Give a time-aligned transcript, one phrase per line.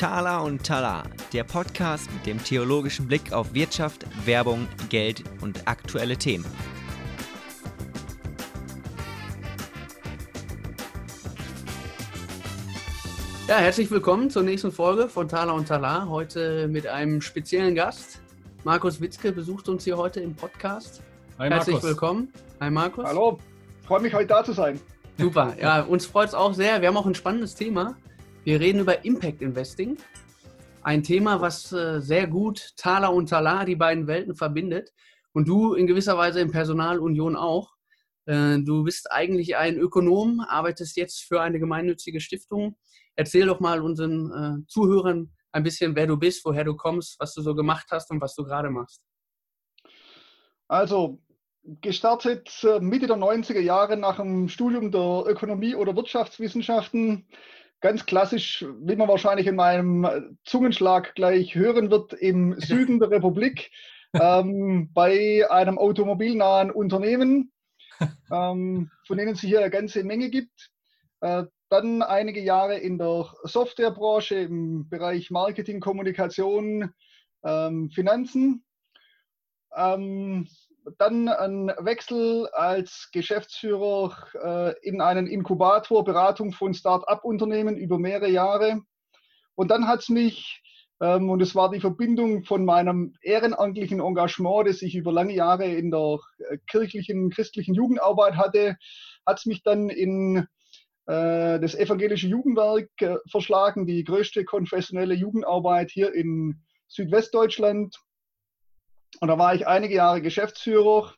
[0.00, 1.02] Tala und Tala,
[1.34, 6.46] der Podcast mit dem theologischen Blick auf Wirtschaft, Werbung, Geld und aktuelle Themen.
[13.46, 16.08] Ja, herzlich willkommen zur nächsten Folge von Tala und Tala.
[16.08, 18.22] Heute mit einem speziellen Gast.
[18.64, 21.02] Markus Witzke besucht uns hier heute im Podcast.
[21.38, 21.90] Hi, herzlich Markus.
[21.90, 22.32] willkommen.
[22.58, 23.04] Hi Markus.
[23.04, 23.38] Hallo,
[23.86, 24.80] freue mich heute da zu sein.
[25.18, 26.80] Super, ja, uns freut es auch sehr.
[26.80, 27.96] Wir haben auch ein spannendes Thema.
[28.42, 29.98] Wir reden über Impact Investing.
[30.82, 34.94] Ein Thema, was äh, sehr gut Thala und Tala, die beiden Welten, verbindet.
[35.32, 37.74] Und du in gewisser Weise in Personalunion auch.
[38.24, 42.78] Äh, du bist eigentlich ein Ökonom, arbeitest jetzt für eine gemeinnützige Stiftung.
[43.14, 47.34] Erzähl doch mal unseren äh, Zuhörern ein bisschen, wer du bist, woher du kommst, was
[47.34, 49.02] du so gemacht hast und was du gerade machst.
[50.66, 51.20] Also,
[51.82, 52.48] gestartet
[52.80, 57.26] Mitte der 90er Jahre nach dem Studium der Ökonomie oder Wirtschaftswissenschaften
[57.80, 63.70] ganz klassisch, wie man wahrscheinlich in meinem Zungenschlag gleich hören wird, im Süden der Republik
[64.14, 67.52] ähm, bei einem automobilnahen Unternehmen,
[68.32, 70.70] ähm, von denen es hier eine ganze Menge gibt.
[71.20, 76.92] Äh, dann einige Jahre in der Softwarebranche im Bereich Marketing, Kommunikation,
[77.44, 78.64] ähm, Finanzen.
[80.98, 88.80] Dann ein Wechsel als Geschäftsführer äh, in einen Inkubator, Beratung von Start-up-Unternehmen über mehrere Jahre.
[89.54, 90.62] Und dann hat es mich,
[91.00, 95.66] ähm, und es war die Verbindung von meinem ehrenamtlichen Engagement, das ich über lange Jahre
[95.66, 98.76] in der äh, kirchlichen, christlichen Jugendarbeit hatte,
[99.26, 100.46] hat es mich dann in
[101.06, 107.96] äh, das evangelische Jugendwerk äh, verschlagen, die größte konfessionelle Jugendarbeit hier in Südwestdeutschland.
[109.20, 111.12] Und da war ich einige Jahre Geschäftsführer,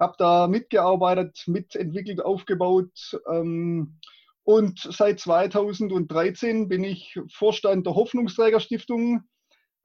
[0.00, 3.20] habe da mitgearbeitet, mitentwickelt, aufgebaut.
[3.30, 3.98] Ähm,
[4.42, 9.24] und seit 2013 bin ich Vorstand der Hoffnungsträgerstiftung.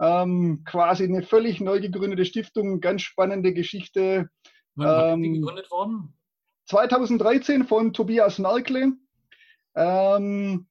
[0.02, 4.30] Ähm, quasi eine völlig neu gegründete Stiftung, ganz spannende Geschichte.
[4.75, 6.14] Wann ähm, gegründet worden?
[6.68, 8.94] 2013 von Tobias Merkle.
[9.75, 10.68] Ähm,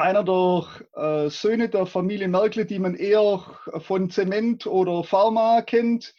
[0.00, 3.44] einer der äh, Söhne der Familie Merkel, die man eher
[3.80, 6.14] von Zement oder Pharma kennt,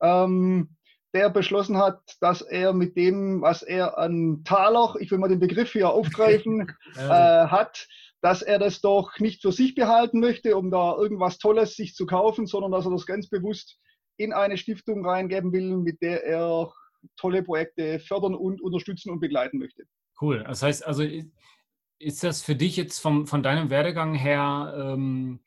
[0.00, 0.76] ähm,
[1.14, 5.40] der beschlossen hat, dass er mit dem, was er an Taler, ich will mal den
[5.40, 7.86] Begriff hier aufgreifen, äh, hat,
[8.22, 12.06] dass er das doch nicht für sich behalten möchte, um da irgendwas Tolles sich zu
[12.06, 13.78] kaufen, sondern dass er das ganz bewusst
[14.16, 16.72] in eine Stiftung reingeben will, mit der er
[17.16, 19.84] tolle Projekte fördern und unterstützen und begleiten möchte.
[20.20, 20.44] Cool.
[20.46, 21.04] Das heißt also,
[22.02, 25.40] ist das für dich jetzt vom, von deinem Werdegang her ähm,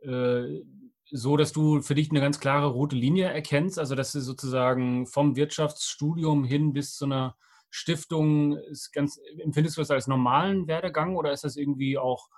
[0.00, 0.62] äh,
[1.10, 3.78] so, dass du für dich eine ganz klare rote Linie erkennst?
[3.78, 7.36] Also, dass du sozusagen vom Wirtschaftsstudium hin bis zu einer
[7.70, 12.28] Stiftung, ist ganz, empfindest du das als normalen Werdegang oder ist das irgendwie auch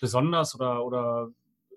[0.00, 1.30] besonders oder, oder,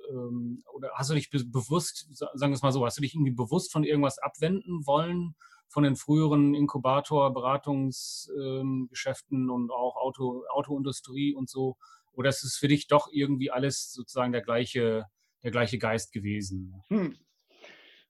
[0.10, 3.16] ähm, oder hast du dich be bewusst, sagen wir es mal so, hast du dich
[3.16, 5.36] irgendwie bewusst von irgendwas abwenden wollen?
[5.68, 11.78] Von den früheren Inkubator-Beratungsgeschäften ähm, und auch Auto, Autoindustrie und so?
[12.14, 15.06] Oder ist es für dich doch irgendwie alles sozusagen der gleiche,
[15.44, 16.82] der gleiche Geist gewesen?
[16.88, 17.16] Hm.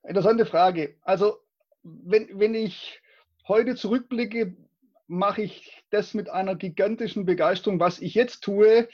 [0.03, 0.97] Interessante Frage.
[1.01, 1.37] Also,
[1.81, 3.01] wenn, wenn ich
[3.47, 4.55] heute zurückblicke,
[5.07, 8.87] mache ich das mit einer gigantischen Begeisterung, was ich jetzt tue.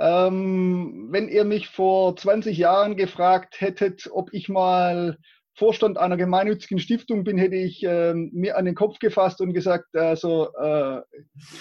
[0.00, 5.18] Ähm, wenn ihr mich vor 20 Jahren gefragt hättet, ob ich mal
[5.58, 9.94] Vorstand einer gemeinnützigen Stiftung bin, hätte ich äh, mir an den Kopf gefasst und gesagt,
[9.96, 11.00] also äh,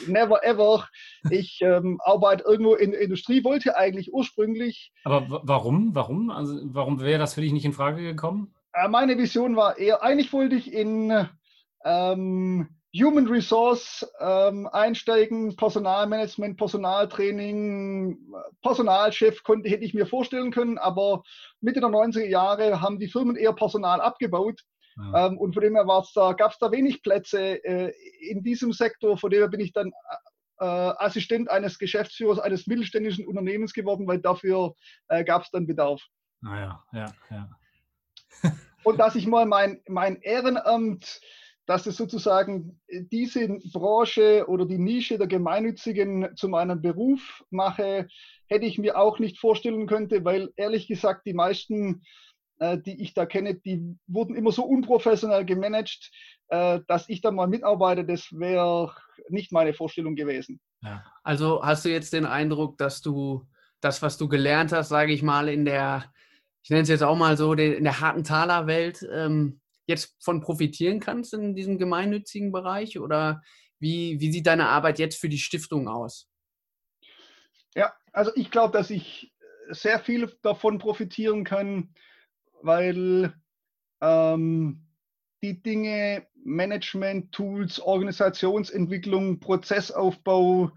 [0.08, 0.88] never ever.
[1.32, 4.92] Ich ähm, arbeite irgendwo in der Industrie, wollte eigentlich ursprünglich.
[5.04, 5.96] Aber warum?
[5.96, 6.30] Warum?
[6.30, 8.54] Also warum wäre das für dich nicht in Frage gekommen?
[8.74, 11.28] Äh, meine Vision war eher, eigentlich wollte ich in
[11.84, 18.18] ähm, Human Resource ähm, einsteigen, Personalmanagement, Personaltraining,
[18.62, 21.24] Personalchef konnte, hätte ich mir vorstellen können, aber
[21.62, 24.62] Mitte der 90er Jahre haben die Firmen eher Personal abgebaut.
[24.98, 25.28] Ja.
[25.28, 25.86] Ähm, und von dem her
[26.16, 29.18] da, gab es da wenig Plätze äh, in diesem Sektor.
[29.18, 29.92] Von dem her bin ich dann
[30.60, 34.74] äh, Assistent eines Geschäftsführers eines mittelständischen Unternehmens geworden, weil dafür
[35.08, 36.02] äh, gab es dann Bedarf.
[36.42, 38.52] Naja, ah ja, ja.
[38.84, 41.20] und dass ich mal mein, mein Ehrenamt
[41.68, 48.08] dass es sozusagen äh, diese Branche oder die Nische der Gemeinnützigen zu meinem Beruf mache,
[48.48, 52.02] hätte ich mir auch nicht vorstellen können, weil ehrlich gesagt die meisten,
[52.60, 56.10] äh, die ich da kenne, die wurden immer so unprofessionell gemanagt,
[56.48, 58.96] äh, dass ich da mal mitarbeite, das wäre
[59.30, 60.62] nicht meine Vorstellung gewesen.
[60.82, 61.04] Ja.
[61.24, 63.46] Also hast du jetzt den Eindruck, dass du
[63.82, 66.06] das, was du gelernt hast, sage ich mal, in der,
[66.64, 71.00] ich nenne es jetzt auch mal so, in der harten Talerwelt, ähm, jetzt von profitieren
[71.00, 73.00] kannst in diesem gemeinnützigen Bereich?
[73.00, 73.42] Oder
[73.80, 76.30] wie, wie sieht deine Arbeit jetzt für die Stiftung aus?
[77.76, 79.34] Ja, also ich glaube, dass ich
[79.70, 81.94] sehr viel davon profitieren kann,
[82.62, 83.34] weil
[84.02, 84.88] ähm,
[85.42, 90.72] die Dinge Management, Tools, Organisationsentwicklung, Prozessaufbau,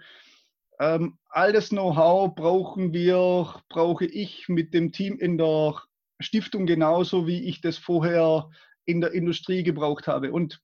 [0.81, 5.81] ähm, all das Know-how brauchen wir, brauche ich mit dem Team in der
[6.19, 8.51] Stiftung genauso, wie ich das vorher
[8.85, 10.33] in der Industrie gebraucht habe.
[10.33, 10.61] Und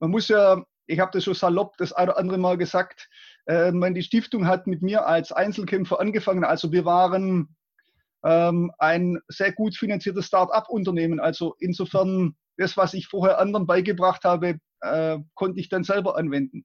[0.00, 3.08] man muss ja, ich habe das schon salopp das ein oder andere Mal gesagt,
[3.46, 6.44] äh, die Stiftung hat mit mir als Einzelkämpfer angefangen.
[6.44, 7.56] Also wir waren
[8.24, 11.20] ähm, ein sehr gut finanziertes Start-up-Unternehmen.
[11.20, 16.64] Also insofern, das, was ich vorher anderen beigebracht habe, äh, konnte ich dann selber anwenden.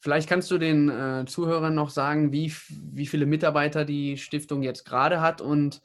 [0.00, 4.84] Vielleicht kannst du den äh, Zuhörern noch sagen, wie, wie viele Mitarbeiter die Stiftung jetzt
[4.84, 5.80] gerade hat und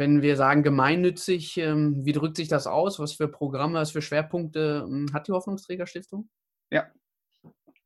[0.00, 2.98] wenn wir sagen gemeinnützig, ähm, wie drückt sich das aus?
[2.98, 6.30] Was für Programme, was für Schwerpunkte ähm, hat die Hoffnungsträgerstiftung?
[6.70, 6.86] Ja,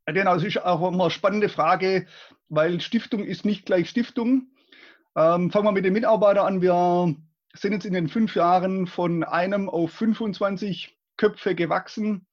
[0.07, 2.07] genau, das ist auch immer eine spannende Frage,
[2.49, 4.47] weil Stiftung ist nicht gleich Stiftung.
[5.17, 6.63] Ähm, fangen wir mit den Mitarbeitern an.
[6.63, 7.17] Wir
[7.53, 12.29] sind jetzt in den fünf Jahren von einem auf 25 Köpfe gewachsen.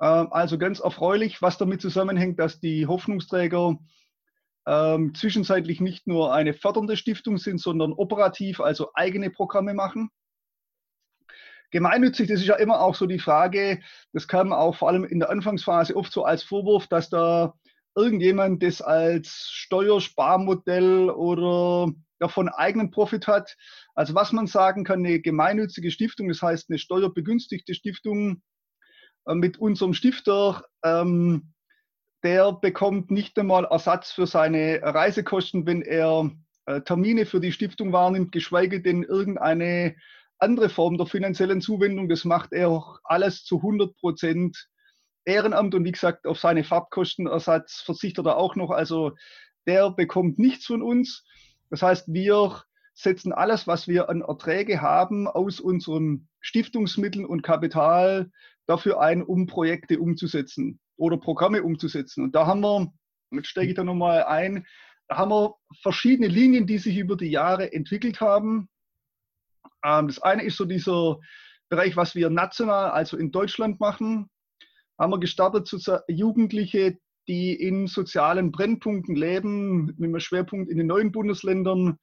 [0.00, 3.78] Ähm, also ganz erfreulich, was damit zusammenhängt, dass die Hoffnungsträger
[4.66, 10.10] ähm, zwischenzeitlich nicht nur eine fördernde Stiftung sind, sondern operativ, also eigene Programme machen.
[11.70, 13.80] Gemeinnützig, das ist ja immer auch so die Frage,
[14.12, 17.54] das kam auch vor allem in der Anfangsphase oft so als Vorwurf, dass da
[17.94, 23.56] irgendjemand das als Steuersparmodell oder davon eigenen Profit hat.
[23.94, 28.42] Also was man sagen kann, eine gemeinnützige Stiftung, das heißt eine steuerbegünstigte Stiftung
[29.26, 31.51] äh, mit unserem Stifter, ähm,
[32.22, 36.30] der bekommt nicht einmal Ersatz für seine Reisekosten, wenn er
[36.66, 39.96] äh, Termine für die Stiftung wahrnimmt, geschweige denn irgendeine
[40.38, 42.08] andere Form der finanziellen Zuwendung.
[42.08, 44.68] Das macht er auch alles zu 100 Prozent
[45.24, 48.70] Ehrenamt und wie gesagt, auf seine Fahrtkostenersatz verzichtet er auch noch.
[48.70, 49.12] Also
[49.66, 51.24] der bekommt nichts von uns.
[51.70, 52.62] Das heißt, wir
[52.94, 58.30] setzen alles, was wir an Erträge haben, aus unseren Stiftungsmitteln und Kapital
[58.66, 62.22] dafür ein, um Projekte umzusetzen oder Programme umzusetzen.
[62.22, 62.92] Und da haben wir,
[63.32, 64.64] jetzt steige ich da nochmal ein,
[65.08, 68.68] da haben wir verschiedene Linien, die sich über die Jahre entwickelt haben.
[69.84, 71.18] Ähm, das eine ist so dieser
[71.68, 74.30] Bereich, was wir national, also in Deutschland machen
[74.98, 80.86] haben wir gestartet zu Jugendliche, die in sozialen Brennpunkten leben, mit einem Schwerpunkt in den
[80.86, 81.98] neuen Bundesländern,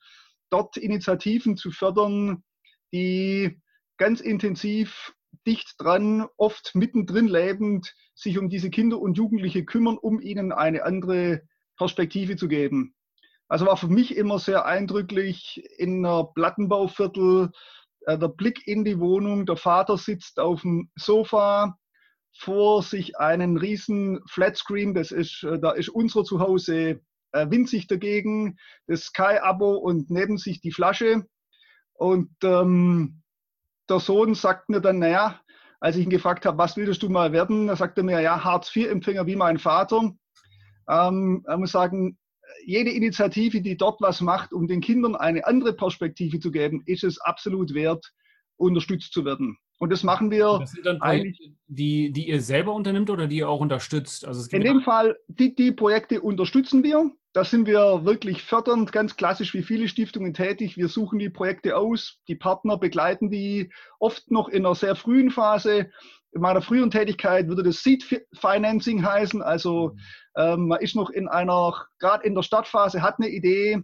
[0.49, 2.43] dort Initiativen zu fördern,
[2.91, 3.61] die
[3.97, 5.13] ganz intensiv
[5.45, 10.83] dicht dran, oft mittendrin lebend, sich um diese Kinder und Jugendliche kümmern, um ihnen eine
[10.83, 11.41] andere
[11.77, 12.95] Perspektive zu geben.
[13.47, 17.51] Also war für mich immer sehr eindrücklich in einer Plattenbauviertel
[18.05, 21.77] äh, der Blick in die Wohnung, der Vater sitzt auf dem Sofa,
[22.37, 28.57] vor sich einen riesen Flatscreen, das ist, äh, da ist unser Zuhause äh, winzig dagegen,
[28.87, 31.25] das Sky-Abo und neben sich die Flasche.
[31.93, 33.21] Und ähm,
[33.89, 35.39] der Sohn sagt mir dann, naja,
[35.79, 38.43] als ich ihn gefragt habe, was willst du mal werden, da sagte er mir, ja,
[38.43, 40.13] Hartz-IV-Empfänger wie mein Vater.
[40.89, 42.17] Ähm, er muss sagen,
[42.65, 47.03] jede Initiative, die dort was macht, um den Kindern eine andere Perspektive zu geben, ist
[47.03, 48.11] es absolut wert,
[48.57, 49.57] unterstützt zu werden.
[49.79, 53.37] Und das machen wir das sind dann Projekte, die, die ihr selber unternimmt oder die
[53.37, 54.27] ihr auch unterstützt?
[54.27, 57.11] Also in dem Fall, die, die Projekte unterstützen wir.
[57.31, 60.77] Da sind wir wirklich fördernd, ganz klassisch wie viele Stiftungen tätig.
[60.77, 65.31] Wir suchen die Projekte aus, die Partner begleiten die oft noch in einer sehr frühen
[65.31, 65.91] Phase.
[66.31, 69.41] In meiner früheren Tätigkeit würde das Seed Financing heißen.
[69.41, 69.99] Also mhm.
[70.35, 73.81] ähm, man ist noch in einer, gerade in der Startphase, hat eine Idee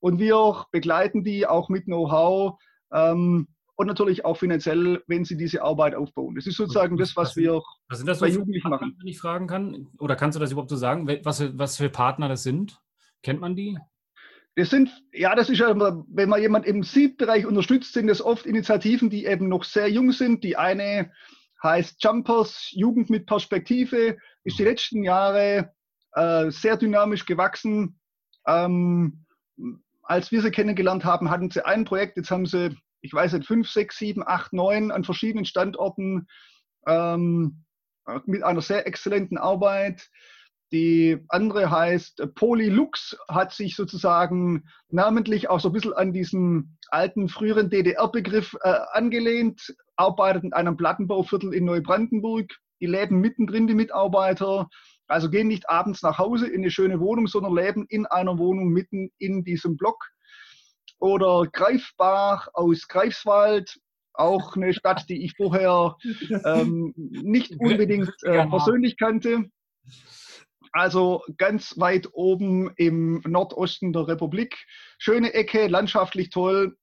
[0.00, 2.58] und wir begleiten die auch mit Know-how.
[2.92, 6.34] Ähm, und natürlich auch finanziell, wenn sie diese Arbeit aufbauen.
[6.34, 8.96] Das ist sozusagen das, was, wir was sind das bei Jugendlichen machen.
[8.98, 12.28] Wenn ich fragen kann, oder kannst du das überhaupt so sagen, was, was für Partner
[12.28, 12.80] das sind?
[13.22, 13.78] Kennt man die?
[14.56, 18.46] Das sind, ja, das ist ja, wenn man jemand im Seed-Bereich unterstützt, sind das oft
[18.46, 20.42] Initiativen, die eben noch sehr jung sind.
[20.42, 21.12] Die eine
[21.62, 24.68] heißt Jumpers, Jugend mit Perspektive, ist die mhm.
[24.68, 25.72] letzten Jahre
[26.14, 28.00] äh, sehr dynamisch gewachsen.
[28.44, 29.24] Ähm,
[30.02, 33.46] als wir sie kennengelernt haben, hatten sie ein Projekt, jetzt haben sie ich weiß nicht,
[33.46, 36.26] fünf, sechs, sieben, acht, neun an verschiedenen Standorten
[36.86, 37.64] ähm,
[38.26, 40.08] mit einer sehr exzellenten Arbeit.
[40.72, 46.78] Die andere heißt äh, Polylux, hat sich sozusagen namentlich auch so ein bisschen an diesen
[46.90, 52.54] alten, früheren DDR-Begriff äh, angelehnt, arbeitet in einem Plattenbauviertel in Neubrandenburg.
[52.80, 54.68] Die leben mittendrin, die Mitarbeiter.
[55.06, 58.68] Also gehen nicht abends nach Hause in eine schöne Wohnung, sondern leben in einer Wohnung
[58.68, 60.04] mitten in diesem Block
[60.98, 63.78] oder Greifbach aus Greifswald,
[64.14, 65.96] auch eine Stadt, die ich vorher
[66.44, 69.48] ähm, nicht unbedingt äh, persönlich kannte.
[70.72, 74.66] Also ganz weit oben im Nordosten der Republik.
[74.98, 76.76] Schöne Ecke, landschaftlich toll.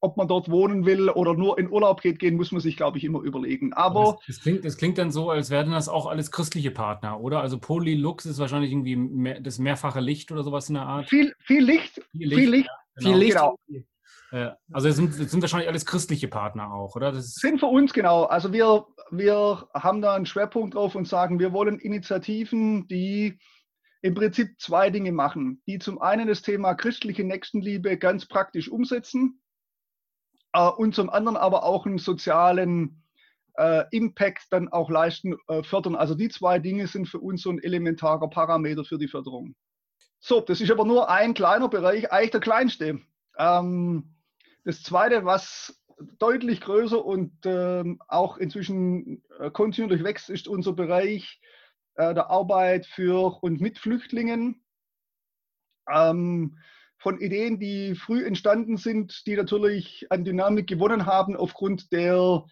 [0.00, 2.98] Ob man dort wohnen will oder nur in Urlaub geht, gehen, muss man sich, glaube
[2.98, 3.72] ich, immer überlegen.
[3.72, 7.20] Aber das, das, klingt, das klingt dann so, als wären das auch alles christliche Partner,
[7.20, 7.40] oder?
[7.40, 11.08] Also Polylux ist wahrscheinlich irgendwie mehr, das mehrfache Licht oder sowas in der Art.
[11.08, 12.02] Viel, viel Licht.
[12.12, 12.38] Viel Licht.
[12.38, 12.66] Viel Licht.
[12.66, 13.10] Ja, genau.
[13.10, 13.36] viel Licht.
[13.36, 13.58] Genau.
[14.72, 17.12] Also es sind, es sind wahrscheinlich alles christliche Partner auch, oder?
[17.12, 18.24] Das sind für uns genau.
[18.24, 23.38] Also wir, wir haben da einen Schwerpunkt drauf und sagen, wir wollen Initiativen, die
[24.04, 29.40] im Prinzip zwei Dinge machen, die zum einen das Thema christliche Nächstenliebe ganz praktisch umsetzen
[30.52, 33.02] äh, und zum anderen aber auch einen sozialen
[33.56, 35.94] äh, Impact dann auch leisten, äh, fördern.
[35.94, 39.54] Also die zwei Dinge sind für uns so ein elementarer Parameter für die Förderung.
[40.26, 42.98] So, das ist aber nur ein kleiner Bereich, eigentlich der kleinste.
[43.36, 44.14] Ähm,
[44.64, 45.78] das Zweite, was
[46.18, 51.42] deutlich größer und ähm, auch inzwischen äh, kontinuierlich wächst, ist unser Bereich
[51.96, 54.64] äh, der Arbeit für und mit Flüchtlingen.
[55.92, 56.56] Ähm,
[56.96, 62.46] von Ideen, die früh entstanden sind, die natürlich an Dynamik gewonnen haben aufgrund der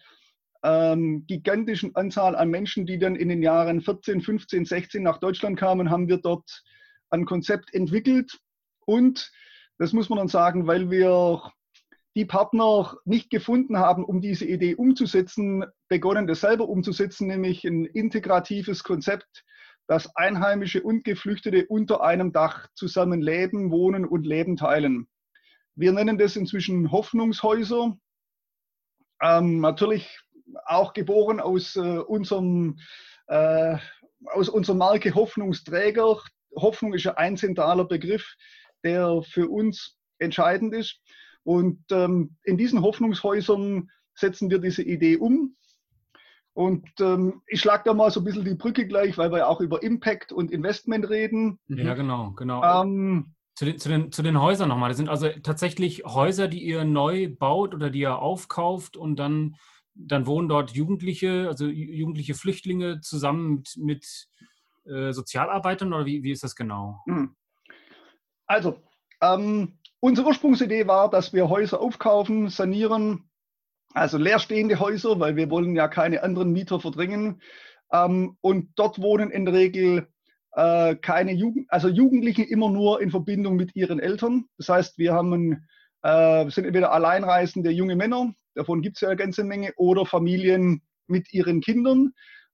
[0.61, 5.57] ähm, gigantischen Anzahl an Menschen, die dann in den Jahren 14, 15, 16 nach Deutschland
[5.57, 6.63] kamen, haben wir dort
[7.13, 8.39] ein Konzept entwickelt.
[8.85, 9.31] Und
[9.77, 11.41] das muss man dann sagen, weil wir
[12.15, 17.85] die Partner nicht gefunden haben, um diese Idee umzusetzen, begonnen, das selber umzusetzen, nämlich ein
[17.85, 19.43] integratives Konzept,
[19.87, 25.07] dass Einheimische und Geflüchtete unter einem Dach zusammen leben, wohnen und Leben teilen.
[25.75, 27.97] Wir nennen das inzwischen Hoffnungshäuser.
[29.21, 30.19] Ähm, natürlich
[30.65, 32.77] auch geboren aus, äh, unserem,
[33.27, 33.77] äh,
[34.27, 36.21] aus unserer Marke Hoffnungsträger.
[36.55, 38.35] Hoffnung ist ja ein zentraler Begriff,
[38.83, 40.99] der für uns entscheidend ist.
[41.43, 45.55] Und ähm, in diesen Hoffnungshäusern setzen wir diese Idee um.
[46.53, 49.59] Und ähm, ich schlage da mal so ein bisschen die Brücke gleich, weil wir auch
[49.59, 51.59] über Impact und Investment reden.
[51.67, 52.83] Ja, genau, genau.
[52.83, 54.89] Ähm, zu, den, zu, den, zu den Häusern nochmal.
[54.89, 59.55] Das sind also tatsächlich Häuser, die ihr neu baut oder die ihr aufkauft und dann,
[59.95, 64.27] dann wohnen dort Jugendliche, also jugendliche Flüchtlinge zusammen mit, mit
[64.85, 67.01] äh, Sozialarbeitern oder wie, wie ist das genau?
[67.05, 67.35] Hm.
[68.45, 68.79] Also,
[69.21, 73.29] ähm, Unsere Ursprungsidee war, dass wir Häuser aufkaufen, sanieren,
[73.93, 77.41] also leerstehende Häuser, weil wir wollen ja keine anderen Mieter verdrängen.
[77.89, 80.09] Ähm, und dort wohnen in der Regel
[80.57, 84.43] äh, keine Jugend, also Jugendliche immer nur in Verbindung mit ihren Eltern.
[84.57, 85.65] Das heißt, wir haben,
[86.01, 90.81] äh, sind entweder alleinreisende junge Männer, davon gibt es ja eine ganze Menge, oder Familien
[91.07, 92.11] mit ihren Kindern.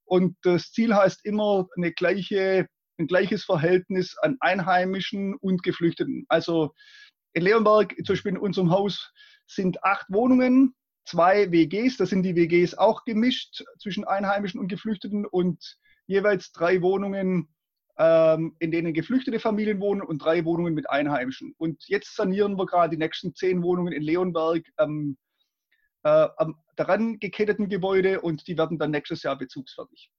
[0.09, 6.25] Und das Ziel heißt immer eine gleiche, ein gleiches Verhältnis an Einheimischen und Geflüchteten.
[6.29, 6.73] Also
[7.33, 9.11] in Leonberg, zum Beispiel in unserem Haus,
[9.45, 10.73] sind acht Wohnungen,
[11.05, 11.97] zwei WGs.
[11.97, 17.47] Da sind die WGs auch gemischt zwischen Einheimischen und Geflüchteten und jeweils drei Wohnungen,
[17.99, 21.53] ähm, in denen geflüchtete Familien wohnen und drei Wohnungen mit Einheimischen.
[21.59, 25.17] Und jetzt sanieren wir gerade die nächsten zehn Wohnungen in Leonberg ähm,
[26.03, 30.09] äh, am daran geketteten Gebäude und die werden dann nächstes Jahr bezugsfertig.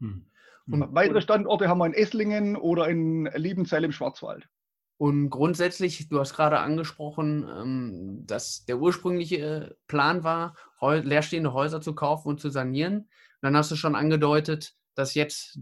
[0.00, 0.26] Hm.
[0.66, 4.48] Und weitere Standorte haben wir in Esslingen oder in Liebenzell im Schwarzwald.
[4.96, 11.94] Und grundsätzlich, du hast gerade angesprochen, ähm, dass der ursprüngliche Plan war, leerstehende Häuser zu
[11.94, 12.98] kaufen und zu sanieren.
[12.98, 13.08] Und
[13.42, 15.58] dann hast du schon angedeutet, dass jetzt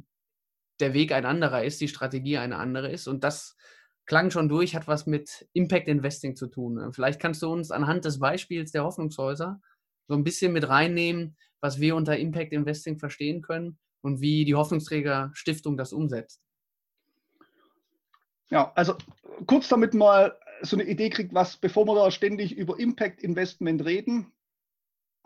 [0.81, 3.07] der Weg ein anderer ist, die Strategie eine andere ist.
[3.07, 3.57] Und das
[4.06, 6.92] klang schon durch, hat was mit Impact Investing zu tun.
[6.92, 9.61] Vielleicht kannst du uns anhand des Beispiels der Hoffnungshäuser
[10.09, 14.54] so ein bisschen mit reinnehmen, was wir unter Impact Investing verstehen können und wie die
[14.54, 16.42] Hoffnungsträger Stiftung das umsetzt.
[18.50, 18.97] Ja, also
[19.47, 23.85] kurz damit mal so eine Idee kriegt, was, bevor wir da ständig über Impact Investment
[23.85, 24.32] reden,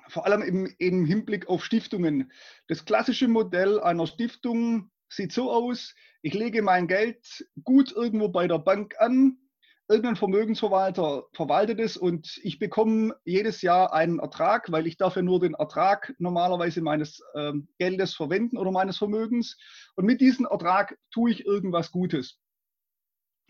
[0.09, 2.31] vor allem im, im Hinblick auf Stiftungen.
[2.69, 5.95] Das klassische Modell einer Stiftung sieht so aus,
[6.27, 9.39] ich lege mein Geld gut irgendwo bei der Bank an,
[9.87, 15.39] irgendein Vermögensverwalter verwaltet es und ich bekomme jedes Jahr einen Ertrag, weil ich dafür nur
[15.39, 19.57] den Ertrag normalerweise meines äh, Geldes verwenden oder meines Vermögens.
[19.95, 22.41] Und mit diesem Ertrag tue ich irgendwas Gutes.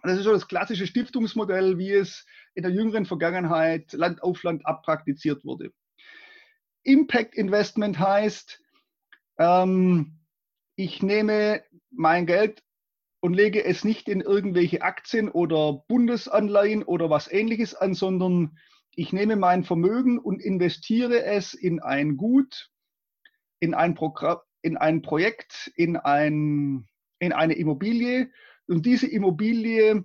[0.03, 4.67] Das ist so das klassische Stiftungsmodell, wie es in der jüngeren Vergangenheit Land auf Land
[4.67, 5.73] abpraktiziert wurde.
[6.83, 8.63] Impact Investment heißt,
[9.39, 10.19] ähm,
[10.77, 12.63] ich nehme mein Geld
[13.27, 18.57] und lege es nicht in irgendwelche Aktien oder Bundesanleihen oder was ähnliches an, sondern
[18.95, 22.71] ich nehme mein Vermögen und investiere es in ein Gut,
[23.59, 26.87] in ein, Programm, in ein Projekt, in, ein,
[27.19, 28.31] in eine Immobilie
[28.69, 30.05] und diese Immobilie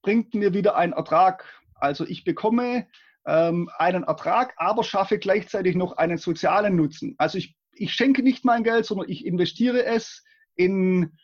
[0.00, 1.44] bringt mir wieder einen Ertrag.
[1.74, 2.86] Also ich bekomme
[3.26, 7.16] ähm, einen Ertrag, aber schaffe gleichzeitig noch einen sozialen Nutzen.
[7.18, 10.22] Also ich, ich schenke nicht mein Geld, sondern ich investiere es
[10.54, 11.18] in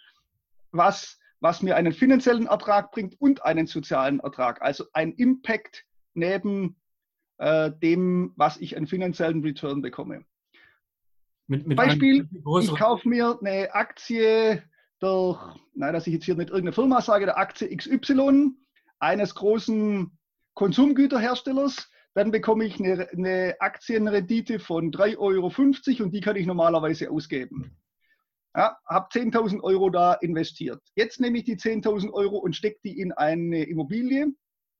[0.73, 4.63] was, was mir einen finanziellen Ertrag bringt und einen sozialen Ertrag.
[4.63, 6.77] Also ein Impact neben
[7.39, 10.25] äh, dem, was ich an finanziellen Return bekomme.
[11.49, 12.29] Mit, mit Beispiel,
[12.61, 14.63] ich kaufe mir eine Aktie
[14.99, 15.39] durch,
[15.75, 18.53] nein, dass ich jetzt hier nicht irgendeine Firma sage, der Aktie XY
[18.99, 20.11] eines großen
[20.55, 27.11] Konsumgüterherstellers, dann bekomme ich eine, eine Aktienrendite von 3,50 Euro und die kann ich normalerweise
[27.11, 27.77] ausgeben.
[28.57, 30.83] Ja, habe 10.000 Euro da investiert.
[30.95, 34.29] Jetzt nehme ich die 10.000 Euro und stecke die in eine Immobilie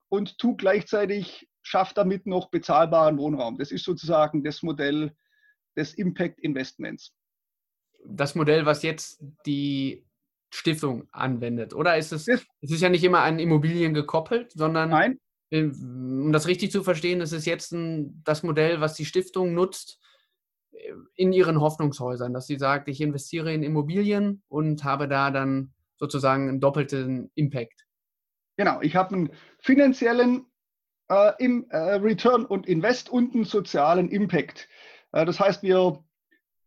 [0.09, 3.59] und tu gleichzeitig, schaffe damit noch bezahlbaren Wohnraum.
[3.59, 5.13] Das ist sozusagen das Modell
[5.77, 7.13] des Impact Investments.
[8.03, 10.07] Das Modell, was jetzt die
[10.51, 15.21] Stiftung anwendet, oder ist es, es ist ja nicht immer an Immobilien gekoppelt, sondern Nein.
[15.51, 20.01] um das richtig zu verstehen, ist es jetzt ein, das Modell, was die Stiftung nutzt
[21.15, 26.49] in ihren Hoffnungshäusern, dass sie sagt, ich investiere in Immobilien und habe da dann sozusagen
[26.49, 27.87] einen doppelten Impact.
[28.57, 30.47] Genau, ich habe einen finanziellen
[31.09, 34.69] äh, im, äh, Return und Invest und einen sozialen Impact.
[35.13, 36.03] Äh, das heißt, wir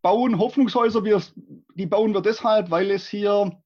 [0.02, 1.22] bauen Hoffnungshäuser, wir,
[1.76, 3.60] die bauen wir deshalb, weil es hier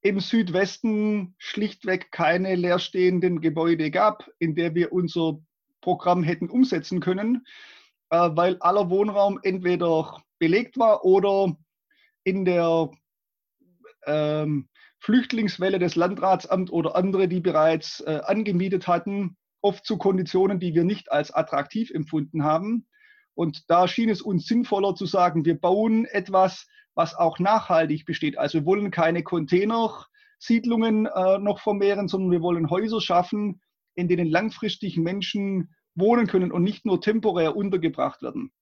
[0.00, 5.40] im Südwesten schlichtweg keine leerstehenden Gebäude gab, in der wir unser
[5.80, 7.46] Programm hätten umsetzen können,
[8.10, 11.56] äh, weil aller Wohnraum entweder belegt war oder
[12.24, 12.90] in der
[14.06, 14.68] ähm,
[15.00, 20.84] Flüchtlingswelle des Landratsamt oder andere, die bereits äh, angemietet hatten, oft zu Konditionen, die wir
[20.84, 22.86] nicht als attraktiv empfunden haben.
[23.34, 28.36] Und da schien es uns sinnvoller zu sagen, wir bauen etwas, was auch nachhaltig besteht.
[28.36, 33.60] Also wir wollen keine Containersiedlungen äh, noch vermehren, sondern wir wollen Häuser schaffen,
[33.94, 38.52] in denen langfristig Menschen wohnen können und nicht nur temporär untergebracht werden.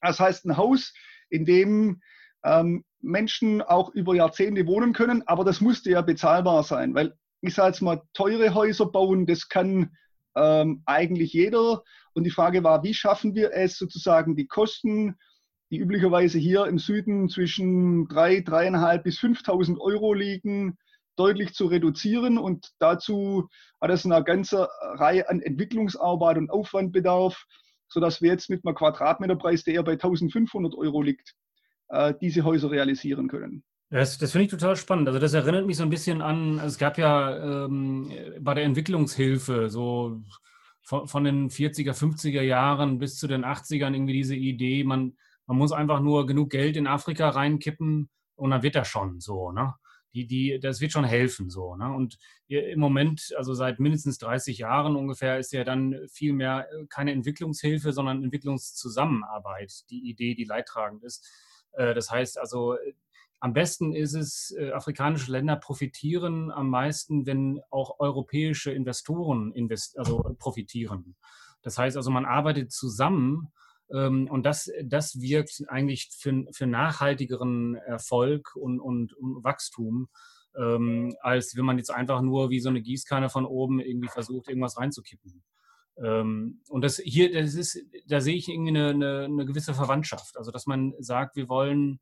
[0.00, 0.92] Das heißt, ein Haus,
[1.30, 2.00] in dem
[2.44, 7.54] ähm, Menschen auch über Jahrzehnte wohnen können, aber das musste ja bezahlbar sein, weil ich
[7.54, 9.96] sage jetzt mal, teure Häuser bauen, das kann
[10.34, 11.82] ähm, eigentlich jeder.
[12.14, 15.16] Und die Frage war, wie schaffen wir es sozusagen, die Kosten
[15.70, 20.78] die üblicherweise hier im Süden zwischen 3, 3.500 bis 5.000 Euro liegen,
[21.18, 22.38] deutlich zu reduzieren.
[22.38, 23.48] Und dazu
[23.80, 27.44] hat es eine ganze Reihe an Entwicklungsarbeit und Aufwandbedarf,
[27.88, 31.34] sodass wir jetzt mit einem Quadratmeterpreis, der eher bei 1.500 Euro liegt,
[31.88, 33.64] äh, diese Häuser realisieren können.
[33.90, 35.08] Das, das finde ich total spannend.
[35.08, 39.70] Also das erinnert mich so ein bisschen an, es gab ja ähm, bei der Entwicklungshilfe
[39.70, 40.20] so
[40.82, 45.56] von, von, den 40er, 50er Jahren bis zu den 80ern irgendwie diese Idee, man, man
[45.56, 49.74] muss einfach nur genug Geld in Afrika reinkippen und dann wird das schon so, ne?
[50.14, 51.76] Die, die, das wird schon helfen so.
[51.76, 51.92] Ne?
[51.92, 52.18] Und
[52.48, 57.12] im Moment, also seit mindestens 30 Jahren ungefähr, ist ja dann viel mehr äh, keine
[57.12, 61.28] Entwicklungshilfe, sondern Entwicklungszusammenarbeit die Idee, die leidtragend ist.
[61.72, 62.76] Äh, das heißt also,
[63.40, 69.98] am besten ist es, äh, afrikanische Länder profitieren am meisten, wenn auch europäische Investoren invest
[69.98, 71.16] also profitieren.
[71.62, 73.52] Das heißt also, man arbeitet zusammen
[73.90, 80.08] und das, das wirkt eigentlich für, für nachhaltigeren Erfolg und, und, und Wachstum,
[80.58, 84.48] ähm, als wenn man jetzt einfach nur wie so eine Gießkanne von oben irgendwie versucht,
[84.48, 85.42] irgendwas reinzukippen.
[86.04, 90.36] Ähm, und das hier, das ist, da sehe ich irgendwie eine, eine, eine gewisse Verwandtschaft.
[90.36, 92.00] Also, dass man sagt, wir wollen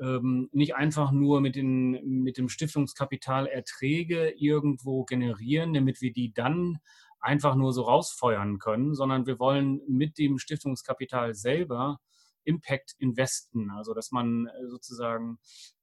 [0.00, 6.32] ähm, nicht einfach nur mit, den, mit dem Stiftungskapital Erträge irgendwo generieren, damit wir die
[6.32, 6.78] dann
[7.24, 11.98] einfach nur so rausfeuern können, sondern wir wollen mit dem Stiftungskapital selber
[12.44, 15.38] Impact investen, also dass man äh, sozusagen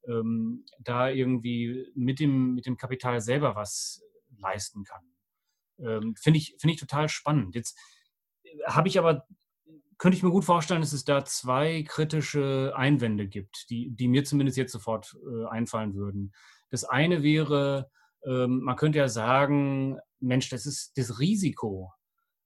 [0.08, 4.04] ähm, da irgendwie mit dem, mit dem Kapital selber was
[4.38, 5.04] leisten kann.
[5.80, 7.56] Ähm, Finde ich, find ich total spannend.
[7.56, 7.78] Jetzt
[8.44, 9.26] äh, habe ich aber,
[9.98, 14.24] könnte ich mir gut vorstellen, dass es da zwei kritische Einwände gibt, die, die mir
[14.24, 16.34] zumindest jetzt sofort äh, einfallen würden.
[16.70, 17.90] Das eine wäre,
[18.24, 21.92] ähm, man könnte ja sagen, Mensch, das ist das Risiko,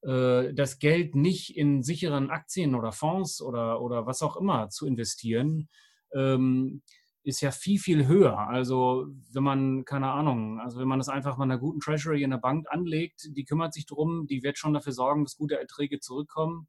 [0.02, 4.86] äh, das Geld nicht in sicheren Aktien oder Fonds oder, oder was auch immer zu
[4.88, 5.70] investieren,
[6.14, 6.82] ähm,
[7.24, 8.38] ist ja viel, viel höher.
[8.38, 12.30] Also wenn man, keine Ahnung, also wenn man das einfach mal einer guten Treasury in
[12.30, 16.00] der Bank anlegt, die kümmert sich darum, die wird schon dafür sorgen, dass gute Erträge
[16.00, 16.68] zurückkommen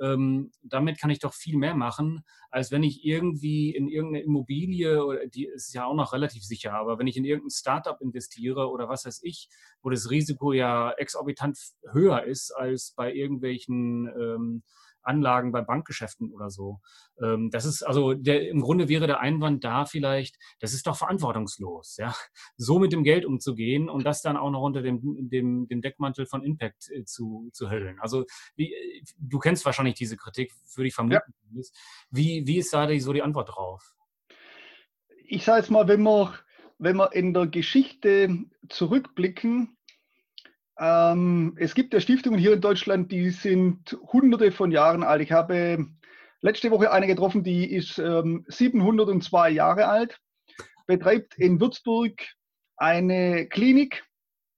[0.00, 5.04] ähm, damit kann ich doch viel mehr machen, als wenn ich irgendwie in irgendeine Immobilie,
[5.04, 8.70] oder die ist ja auch noch relativ sicher, aber wenn ich in irgendein Startup investiere
[8.70, 9.48] oder was weiß ich,
[9.82, 11.58] wo das Risiko ja exorbitant
[11.92, 14.62] höher ist als bei irgendwelchen ähm,
[15.02, 16.80] Anlagen bei Bankgeschäften oder so.
[17.22, 20.96] Ähm, das ist also der, im Grunde wäre der Einwand da vielleicht, das ist doch
[20.96, 22.14] verantwortungslos, ja,
[22.56, 26.26] so mit dem Geld umzugehen und das dann auch noch unter dem, dem, dem Deckmantel
[26.26, 27.98] von Impact äh, zu, zu hüllen.
[28.00, 28.24] Also
[28.56, 28.74] wie,
[29.18, 31.34] du kennst wahrscheinlich diese Kritik, würde ich vermuten.
[31.52, 31.62] Ja.
[32.10, 33.94] Wie, wie ist da die, so die Antwort drauf?
[35.26, 36.34] Ich sage jetzt mal, wenn man
[36.80, 39.76] wenn wir in der Geschichte zurückblicken,
[40.80, 45.20] ähm, es gibt ja Stiftungen hier in Deutschland, die sind hunderte von Jahren alt.
[45.20, 45.86] Ich habe
[46.40, 50.18] letzte Woche eine getroffen, die ist ähm, 702 Jahre alt,
[50.86, 52.14] betreibt in Würzburg
[52.78, 54.04] eine Klinik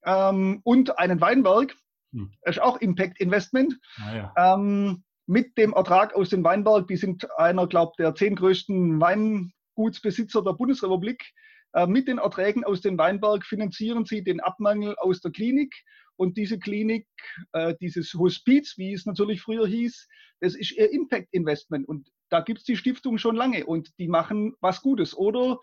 [0.04, 1.74] ähm, und einen Weinberg.
[2.12, 2.32] Hm.
[2.42, 3.78] Das ist auch Impact Investment.
[3.96, 4.54] Ah, ja.
[4.54, 9.00] ähm, mit dem Ertrag aus dem Weinberg, die sind einer, glaube ich, der zehn größten
[9.00, 11.32] Weingutsbesitzer der Bundesrepublik.
[11.74, 15.74] Äh, mit den Erträgen aus dem Weinberg finanzieren sie den Abmangel aus der Klinik.
[16.16, 17.06] Und diese Klinik,
[17.52, 20.08] äh, dieses Hospiz, wie es natürlich früher hieß,
[20.40, 21.88] das ist ihr Impact Investment.
[21.88, 25.16] Und da gibt es die Stiftung schon lange und die machen was Gutes.
[25.16, 25.58] Oder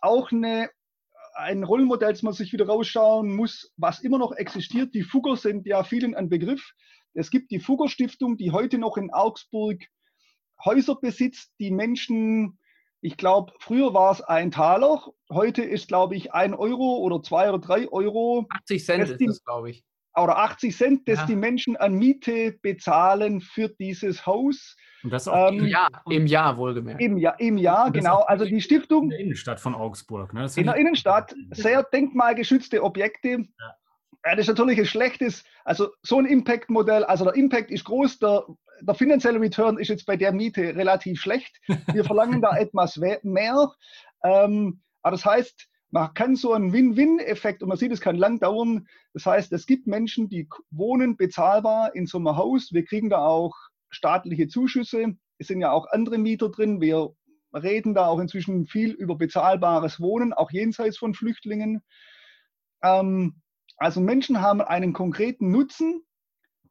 [0.00, 0.70] auch eine
[1.34, 4.94] ein Rollenmodell, das man sich wieder rausschauen muss, was immer noch existiert.
[4.94, 6.72] Die Fugger sind ja vielen ein Begriff.
[7.12, 9.82] Es gibt die Fugger Stiftung, die heute noch in Augsburg
[10.64, 12.58] Häuser besitzt, die Menschen,
[13.04, 17.50] ich glaube, früher war es ein Taler, heute ist, glaube ich, ein Euro oder zwei
[17.50, 18.46] oder drei Euro.
[18.48, 19.84] 80 Cent ist das, glaube ich.
[20.16, 21.26] Oder 80 Cent, dass ja.
[21.26, 24.74] die Menschen an Miete bezahlen für dieses Haus.
[25.02, 27.02] Und das auch ähm, im Jahr, im Jahr wohlgemerkt.
[27.02, 28.20] Im Jahr, im Jahr genau.
[28.20, 29.04] Also die Stiftung.
[29.04, 30.32] In der Innenstadt von Augsburg.
[30.32, 30.48] Ne?
[30.56, 33.28] In der Innenstadt, sehr denkmalgeschützte Objekte.
[33.28, 33.76] Ja.
[34.24, 38.20] Ja, das ist natürlich ein schlechtes, also so ein Impact-Modell, also der Impact ist groß,
[38.20, 38.46] der,
[38.80, 41.60] der finanzielle Return ist jetzt bei der Miete relativ schlecht.
[41.92, 43.72] Wir verlangen da etwas mehr.
[44.22, 48.40] Ähm, aber das heißt, man kann so einen Win-Win-Effekt, und man sieht, es kann lang
[48.40, 48.88] dauern.
[49.12, 52.72] Das heißt, es gibt Menschen, die wohnen bezahlbar in so einem Haus.
[52.72, 53.54] Wir kriegen da auch
[53.90, 55.16] staatliche Zuschüsse.
[55.38, 56.80] Es sind ja auch andere Mieter drin.
[56.80, 57.14] Wir
[57.52, 61.82] reden da auch inzwischen viel über bezahlbares Wohnen, auch jenseits von Flüchtlingen.
[62.82, 63.40] Ähm,
[63.76, 66.02] also Menschen haben einen konkreten Nutzen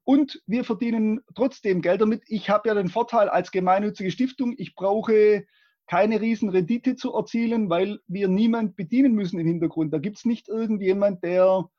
[0.04, 2.24] und wir verdienen trotzdem Geld damit.
[2.28, 5.46] Ich habe ja den Vorteil als gemeinnützige Stiftung, ich brauche
[5.88, 9.94] keine riesen Rendite zu erzielen, weil wir niemand bedienen müssen im Hintergrund.
[9.94, 11.70] Da gibt es nicht irgendjemand, der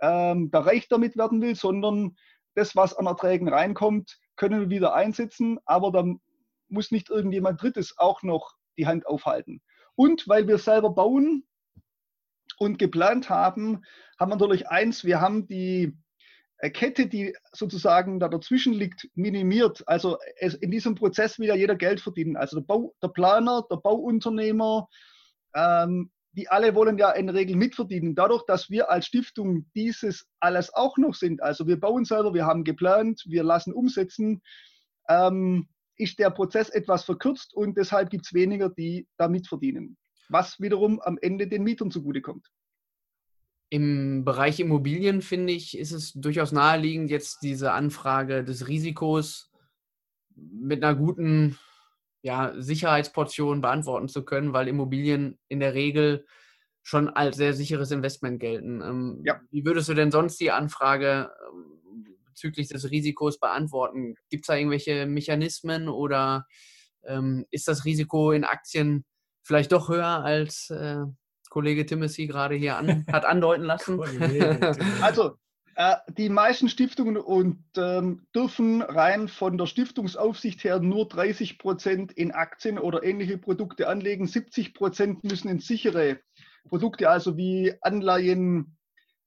[0.00, 2.16] ähm, da reich damit werden will, sondern
[2.54, 6.20] das, was an Erträgen reinkommt, können wir wieder einsetzen, aber dann
[6.68, 9.62] muss nicht irgendjemand Drittes auch noch die Hand aufhalten.
[9.94, 11.46] Und weil wir selber bauen
[12.58, 13.82] und geplant haben,
[14.18, 15.96] haben wir natürlich eins, wir haben die
[16.70, 19.82] Kette, die sozusagen da dazwischen liegt, minimiert.
[19.86, 22.36] Also es, in diesem Prozess will ja jeder Geld verdienen.
[22.36, 24.88] Also der, Bau, der Planer, der Bauunternehmer,
[25.54, 28.14] ähm, die alle wollen ja in der Regel mitverdienen.
[28.14, 32.46] Dadurch, dass wir als Stiftung dieses alles auch noch sind, also wir bauen selber, wir
[32.46, 34.40] haben geplant, wir lassen umsetzen,
[35.08, 39.98] ähm, ist der Prozess etwas verkürzt und deshalb gibt es weniger, die da mitverdienen.
[40.28, 42.46] Was wiederum am Ende den Mietern zugutekommt.
[43.72, 49.50] Im Bereich Immobilien, finde ich, ist es durchaus naheliegend, jetzt diese Anfrage des Risikos
[50.36, 51.58] mit einer guten
[52.20, 56.26] ja, Sicherheitsportion beantworten zu können, weil Immobilien in der Regel
[56.82, 58.82] schon als sehr sicheres Investment gelten.
[58.82, 59.40] Ähm, ja.
[59.50, 64.16] Wie würdest du denn sonst die Anfrage ähm, bezüglich des Risikos beantworten?
[64.28, 66.44] Gibt es da irgendwelche Mechanismen oder
[67.04, 69.06] ähm, ist das Risiko in Aktien
[69.42, 71.06] vielleicht doch höher als äh,
[71.52, 74.00] Kollege Timothy gerade hier an, hat andeuten lassen.
[75.02, 75.36] also,
[75.74, 82.10] äh, die meisten Stiftungen und, ähm, dürfen rein von der Stiftungsaufsicht her nur 30 Prozent
[82.12, 84.26] in Aktien oder ähnliche Produkte anlegen.
[84.26, 86.20] 70 Prozent müssen in sichere
[86.70, 88.78] Produkte, also wie Anleihen,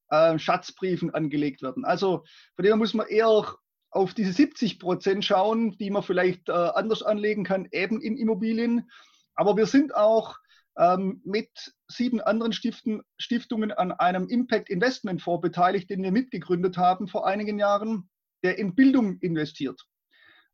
[0.09, 1.85] äh, Schatzbriefen angelegt werden.
[1.85, 2.23] Also
[2.55, 3.45] von dem muss man eher
[3.91, 8.89] auf diese 70 Prozent schauen, die man vielleicht äh, anders anlegen kann, eben in Immobilien.
[9.35, 10.37] Aber wir sind auch
[10.77, 11.49] ähm, mit
[11.87, 17.25] sieben anderen Stiften, Stiftungen an einem Impact Investment Fonds beteiligt, den wir mitgegründet haben vor
[17.25, 18.09] einigen Jahren,
[18.43, 19.81] der in Bildung investiert.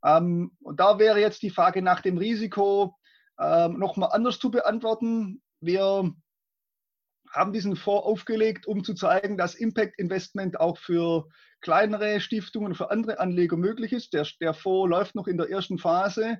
[0.03, 2.95] Ähm, und da wäre jetzt die Frage nach dem Risiko
[3.39, 5.41] ähm, nochmal anders zu beantworten.
[5.59, 6.11] Wir
[7.31, 11.27] haben diesen Fonds aufgelegt, um zu zeigen, dass Impact Investment auch für
[11.61, 14.13] kleinere Stiftungen, für andere Anleger möglich ist.
[14.13, 16.39] Der, der Fonds läuft noch in der ersten Phase,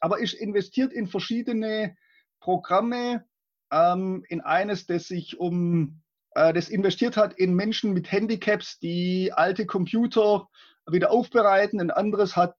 [0.00, 1.94] aber ist investiert in verschiedene
[2.40, 3.24] Programme
[3.70, 6.02] ähm, in eines, das sich um,
[6.34, 10.48] äh, das investiert hat in Menschen mit Handicaps, die alte Computer
[10.90, 11.80] wieder aufbereiten.
[11.80, 12.56] Ein anderes hat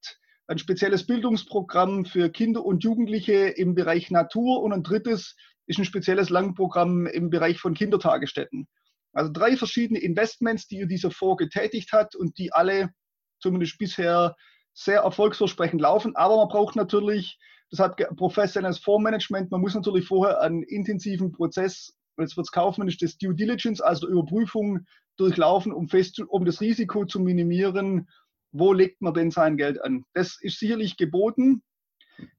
[0.48, 5.36] ein spezielles Bildungsprogramm für Kinder und Jugendliche im Bereich Natur und ein drittes
[5.67, 8.67] ist ein spezielles Langprogramm im Bereich von Kindertagesstätten.
[9.13, 12.91] Also drei verschiedene Investments, die dieser Fonds getätigt hat und die alle
[13.39, 14.36] zumindest bisher
[14.74, 16.15] sehr erfolgsversprechend laufen.
[16.15, 17.38] Aber man braucht natürlich
[17.71, 19.49] Deshalb professionelles Fondsmanagement.
[19.49, 24.07] Man muss natürlich vorher einen intensiven Prozess, jetzt wird es kaufmännisch, des Due Diligence, also
[24.07, 24.86] Überprüfung
[25.17, 28.10] durchlaufen, um, fest, um das Risiko zu minimieren,
[28.51, 30.03] wo legt man denn sein Geld an.
[30.13, 31.63] Das ist sicherlich geboten.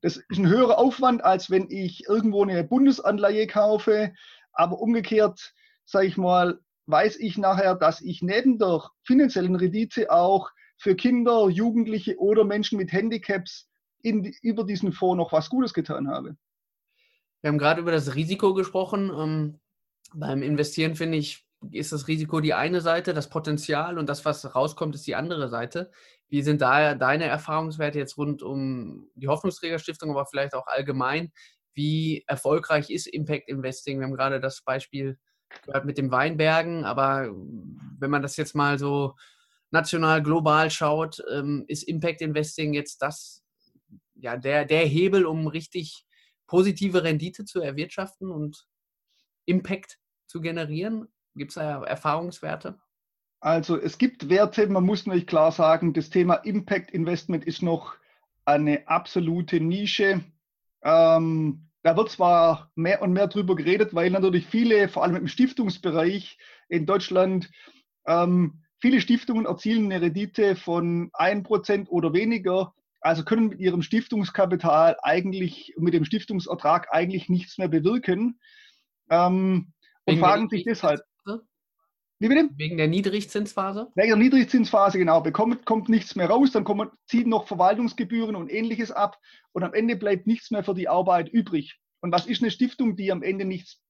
[0.00, 4.12] Das ist ein höherer Aufwand, als wenn ich irgendwo eine Bundesanleihe kaufe.
[4.52, 10.50] Aber umgekehrt, sage ich mal, weiß ich nachher, dass ich neben der finanziellen Rendite auch
[10.76, 13.68] für Kinder, Jugendliche oder Menschen mit Handicaps
[14.02, 16.36] in, über diesen Fonds noch was Gutes getan habe.
[17.40, 19.10] Wir haben gerade über das Risiko gesprochen.
[19.16, 19.60] Ähm,
[20.14, 24.54] beim Investieren finde ich, ist das Risiko die eine Seite, das Potenzial und das, was
[24.54, 25.90] rauskommt, ist die andere Seite.
[26.28, 31.32] Wie sind da deine Erfahrungswerte jetzt rund um die Hoffnungsträgerstiftung, aber vielleicht auch allgemein?
[31.74, 33.98] Wie erfolgreich ist Impact Investing?
[33.98, 35.18] Wir haben gerade das Beispiel
[35.64, 37.30] gehört mit dem Weinbergen, aber
[37.98, 39.14] wenn man das jetzt mal so
[39.70, 43.41] national, global schaut, ähm, ist Impact Investing jetzt das,
[44.22, 46.06] ja, der, der Hebel, um richtig
[46.46, 48.66] positive Rendite zu erwirtschaften und
[49.44, 51.08] Impact zu generieren?
[51.34, 52.78] Gibt es da Erfahrungswerte?
[53.40, 57.96] Also es gibt Werte, man muss natürlich klar sagen, das Thema Impact Investment ist noch
[58.44, 60.22] eine absolute Nische.
[60.82, 65.26] Ähm, da wird zwar mehr und mehr drüber geredet, weil natürlich viele, vor allem im
[65.26, 67.50] Stiftungsbereich in Deutschland,
[68.06, 74.96] ähm, viele Stiftungen erzielen eine Rendite von 1% oder weniger, also können mit ihrem Stiftungskapital
[75.02, 78.38] eigentlich, mit dem Stiftungsertrag eigentlich nichts mehr bewirken
[79.10, 79.72] ähm,
[80.04, 81.02] und fragen sich deshalb.
[82.22, 82.50] Wie bitte?
[82.56, 83.90] Wegen der Niedrigzinsphase?
[83.96, 85.20] Wegen der Niedrigzinsphase, genau.
[85.22, 89.18] Bekommt, kommt nichts mehr raus, dann kommen, ziehen noch Verwaltungsgebühren und ähnliches ab
[89.50, 91.80] und am Ende bleibt nichts mehr für die Arbeit übrig.
[92.00, 93.80] Und was ist eine Stiftung, die am Ende nichts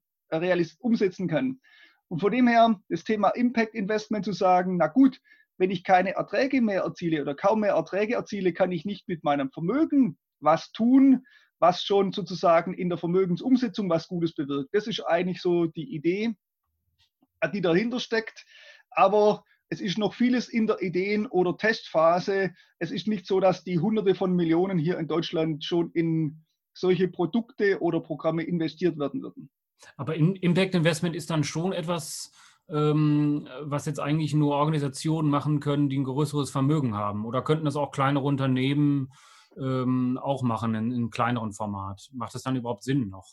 [0.79, 1.61] umsetzen kann?
[2.09, 5.21] Und von dem her das Thema Impact Investment zu sagen, na gut,
[5.63, 9.23] wenn ich keine Erträge mehr erziele oder kaum mehr Erträge erziele, kann ich nicht mit
[9.23, 11.25] meinem Vermögen was tun,
[11.61, 14.71] was schon sozusagen in der Vermögensumsetzung was Gutes bewirkt.
[14.73, 16.35] Das ist eigentlich so die Idee
[17.55, 18.45] die dahinter steckt.
[18.91, 22.53] Aber es ist noch vieles in der Ideen- oder Testphase.
[22.81, 26.45] Es ist nicht so, dass die Hunderte von Millionen hier in Deutschland schon in
[26.75, 29.49] solche Produkte oder Programme investiert werden würden.
[29.97, 32.33] Aber Impact Investment ist dann schon etwas,
[32.73, 37.27] was jetzt eigentlich nur Organisationen machen können, die ein größeres Vermögen haben.
[37.27, 39.13] Oder könnten das auch kleinere Unternehmen
[39.59, 42.09] ähm, auch machen in, in kleineren Format?
[42.13, 43.27] Macht das dann überhaupt Sinn noch?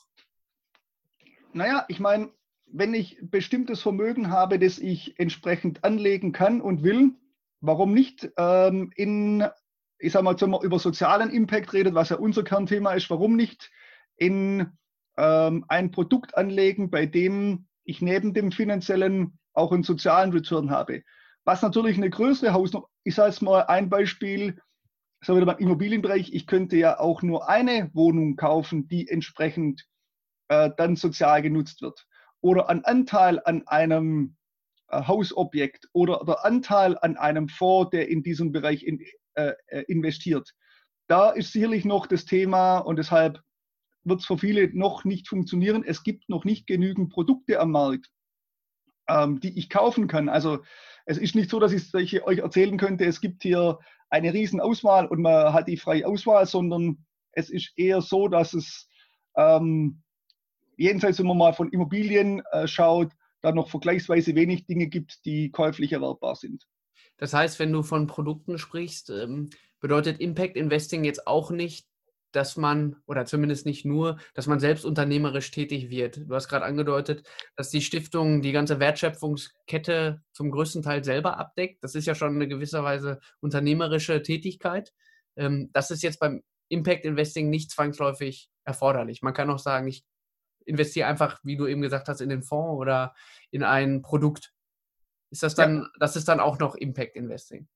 [1.54, 2.32] Naja, ich meine,
[2.68, 7.14] wenn ich bestimmtes Vermögen habe, das ich entsprechend anlegen kann und will,
[7.62, 9.46] warum nicht ähm, in,
[10.00, 13.36] ich sage mal, wenn man über sozialen Impact redet, was ja unser Kernthema ist, warum
[13.36, 13.72] nicht
[14.18, 14.68] in
[15.18, 21.04] ähm, ein Produkt anlegen, bei dem ich neben dem finanziellen auch einen sozialen Return habe.
[21.44, 24.60] Was natürlich eine größere Hausnummer, sage es mal ein Beispiel,
[25.22, 29.86] so wieder beim Immobilienbereich, ich könnte ja auch nur eine Wohnung kaufen, die entsprechend
[30.48, 32.06] äh, dann sozial genutzt wird
[32.42, 34.36] oder ein Anteil an einem
[34.90, 39.02] äh, Hausobjekt oder der Anteil an einem Fonds, der in diesem Bereich in,
[39.36, 40.54] äh, äh, investiert.
[41.08, 43.42] Da ist sicherlich noch das Thema und deshalb
[44.10, 45.84] wird es für viele noch nicht funktionieren.
[45.86, 48.10] Es gibt noch nicht genügend Produkte am Markt,
[49.08, 50.30] ähm, die ich kaufen kann.
[50.30, 50.60] Also
[51.06, 55.08] es ist nicht so, dass ich, euch erzählen könnte, es gibt hier eine riesen Auswahl
[55.08, 58.90] und man hat die freie Auswahl, sondern es ist eher so, dass es
[59.36, 60.02] ähm,
[60.78, 65.52] jenseits, wenn man mal von Immobilien äh, schaut, da noch vergleichsweise wenig Dinge gibt, die
[65.52, 66.66] käuflich erwerbbar sind.
[67.18, 71.88] Das heißt, wenn du von Produkten sprichst, ähm, bedeutet Impact Investing jetzt auch nicht,
[72.32, 76.18] dass man, oder zumindest nicht nur, dass man selbst unternehmerisch tätig wird.
[76.28, 81.84] Du hast gerade angedeutet, dass die Stiftung die ganze Wertschöpfungskette zum größten Teil selber abdeckt.
[81.84, 84.94] Das ist ja schon eine gewisser Weise unternehmerische Tätigkeit.
[85.36, 89.22] Ähm, das ist jetzt beim Impact Investing nicht zwangsläufig erforderlich.
[89.22, 90.06] Man kann auch sagen, ich
[90.66, 93.16] investiere einfach, wie du eben gesagt hast, in den Fonds oder
[93.50, 94.54] in ein Produkt.
[95.32, 95.88] Ist das dann, ja.
[96.00, 97.68] das ist dann auch noch Impact Investing?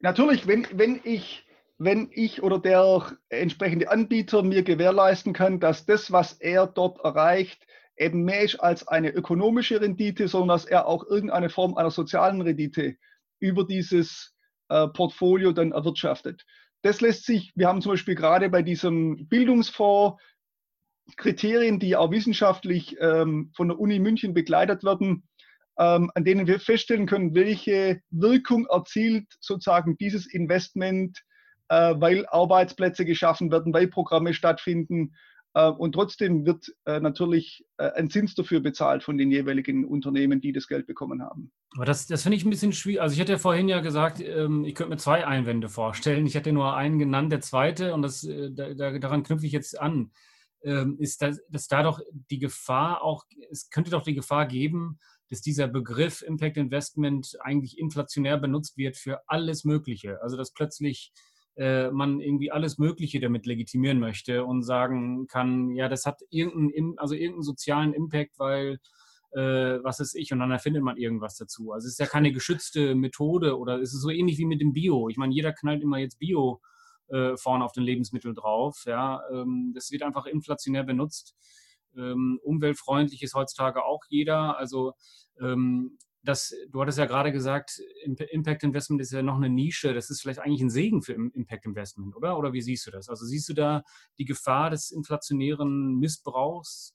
[0.00, 1.46] Natürlich, wenn, wenn ich
[1.80, 7.66] wenn ich oder der entsprechende Anbieter mir gewährleisten kann, dass das, was er dort erreicht,
[7.96, 12.42] eben mehr ist als eine ökonomische Rendite, sondern dass er auch irgendeine Form einer sozialen
[12.42, 12.96] Rendite
[13.38, 14.34] über dieses
[14.68, 16.44] äh, Portfolio dann erwirtschaftet.
[16.82, 20.22] Das lässt sich, wir haben zum Beispiel gerade bei diesem Bildungsfonds
[21.16, 25.26] Kriterien, die auch wissenschaftlich ähm, von der Uni München begleitet werden,
[25.78, 31.22] ähm, an denen wir feststellen können, welche Wirkung erzielt sozusagen dieses Investment,
[31.70, 35.14] äh, weil Arbeitsplätze geschaffen werden, weil Programme stattfinden.
[35.54, 40.40] Äh, und trotzdem wird äh, natürlich äh, ein Zins dafür bezahlt von den jeweiligen Unternehmen,
[40.40, 41.52] die das Geld bekommen haben.
[41.76, 43.00] Aber das, das finde ich ein bisschen schwierig.
[43.00, 46.26] Also ich hatte ja vorhin ja gesagt, ähm, ich könnte mir zwei Einwände vorstellen.
[46.26, 49.80] Ich hatte nur einen genannt, der zweite, und das, äh, da, daran knüpfe ich jetzt
[49.80, 50.10] an
[50.62, 54.98] ähm, ist, dass, dass da doch die Gefahr auch, es könnte doch die Gefahr geben,
[55.30, 60.20] dass dieser Begriff Impact Investment eigentlich inflationär benutzt wird für alles Mögliche.
[60.22, 61.12] Also dass plötzlich
[61.60, 66.98] äh, man irgendwie alles Mögliche damit legitimieren möchte und sagen kann, ja, das hat irgendeinen,
[66.98, 68.78] also irgendeinen sozialen Impact, weil
[69.32, 71.72] äh, was ist ich und dann erfindet man irgendwas dazu.
[71.72, 74.72] Also es ist ja keine geschützte Methode oder es ist so ähnlich wie mit dem
[74.72, 75.10] Bio.
[75.10, 76.62] Ich meine, jeder knallt immer jetzt Bio
[77.08, 78.84] äh, vorne auf den Lebensmittel drauf.
[78.86, 81.36] Ja, ähm, das wird einfach inflationär benutzt.
[81.94, 84.56] Ähm, umweltfreundlich ist heutzutage auch jeder.
[84.56, 84.94] Also
[85.38, 89.94] ähm, das, du hattest ja gerade gesagt, Impact Investment ist ja noch eine Nische.
[89.94, 92.38] Das ist vielleicht eigentlich ein Segen für Impact Investment, oder?
[92.38, 93.08] Oder wie siehst du das?
[93.08, 93.82] Also siehst du da
[94.18, 96.94] die Gefahr des inflationären Missbrauchs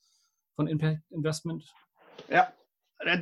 [0.56, 1.64] von Impact Investment?
[2.30, 2.54] Ja,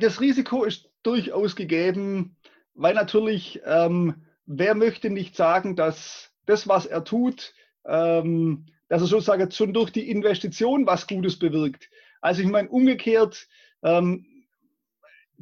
[0.00, 2.36] das Risiko ist durchaus gegeben,
[2.74, 7.54] weil natürlich, ähm, wer möchte nicht sagen, dass das, was er tut,
[7.86, 11.88] ähm, dass er sozusagen schon durch die Investition was Gutes bewirkt.
[12.20, 13.48] Also ich meine, umgekehrt,
[13.82, 14.26] ähm,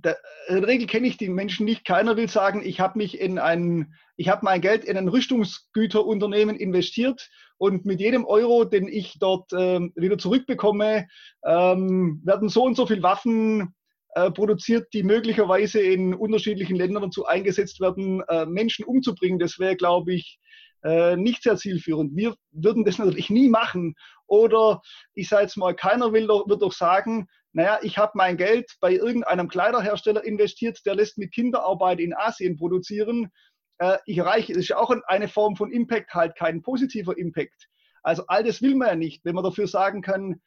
[0.05, 1.85] der, in der Regel kenne ich die Menschen nicht.
[1.85, 6.57] Keiner will sagen, ich habe mich in ein, ich habe mein Geld in ein Rüstungsgüterunternehmen
[6.57, 11.07] investiert und mit jedem Euro, den ich dort ähm, wieder zurückbekomme,
[11.45, 13.75] ähm, werden so und so viele Waffen
[14.15, 19.39] äh, produziert, die möglicherweise in unterschiedlichen Ländern dazu eingesetzt werden, äh, Menschen umzubringen.
[19.39, 20.39] Das wäre, glaube ich,
[20.85, 22.17] äh, nicht sehr zielführend.
[22.17, 23.95] Wir würden das natürlich nie machen.
[24.27, 24.83] Oder
[25.15, 28.77] ich sage jetzt mal, keiner will doch, wird doch sagen, naja, ich habe mein Geld
[28.81, 33.31] bei irgendeinem Kleiderhersteller investiert, der lässt mit Kinderarbeit in Asien produzieren.
[33.79, 37.69] Äh, ich erreiche, das ist ja auch eine Form von Impact, halt kein positiver Impact.
[38.03, 40.41] Also all das will man ja nicht, wenn man dafür sagen kann,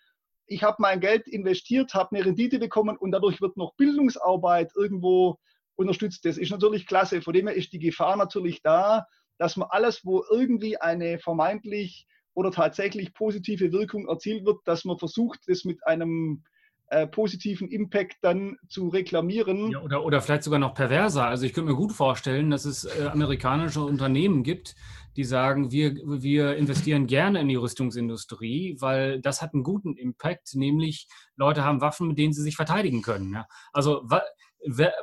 [0.47, 5.37] ich habe mein Geld investiert, habe eine Rendite bekommen und dadurch wird noch Bildungsarbeit irgendwo
[5.75, 6.25] unterstützt.
[6.25, 7.21] Das ist natürlich klasse.
[7.21, 12.07] Von dem her ist die Gefahr natürlich da, dass man alles, wo irgendwie eine vermeintlich
[12.33, 16.43] oder tatsächlich positive Wirkung erzielt wird, dass man versucht, das mit einem
[16.87, 19.71] äh, positiven Impact dann zu reklamieren.
[19.71, 21.25] Ja, oder, oder vielleicht sogar noch perverser.
[21.25, 24.75] Also ich könnte mir gut vorstellen, dass es äh, amerikanische Unternehmen gibt,
[25.15, 30.55] die sagen, wir, wir investieren gerne in die Rüstungsindustrie, weil das hat einen guten Impact,
[30.55, 33.33] nämlich Leute haben Waffen, mit denen sie sich verteidigen können.
[33.33, 33.47] Ja?
[33.71, 34.21] Also wa,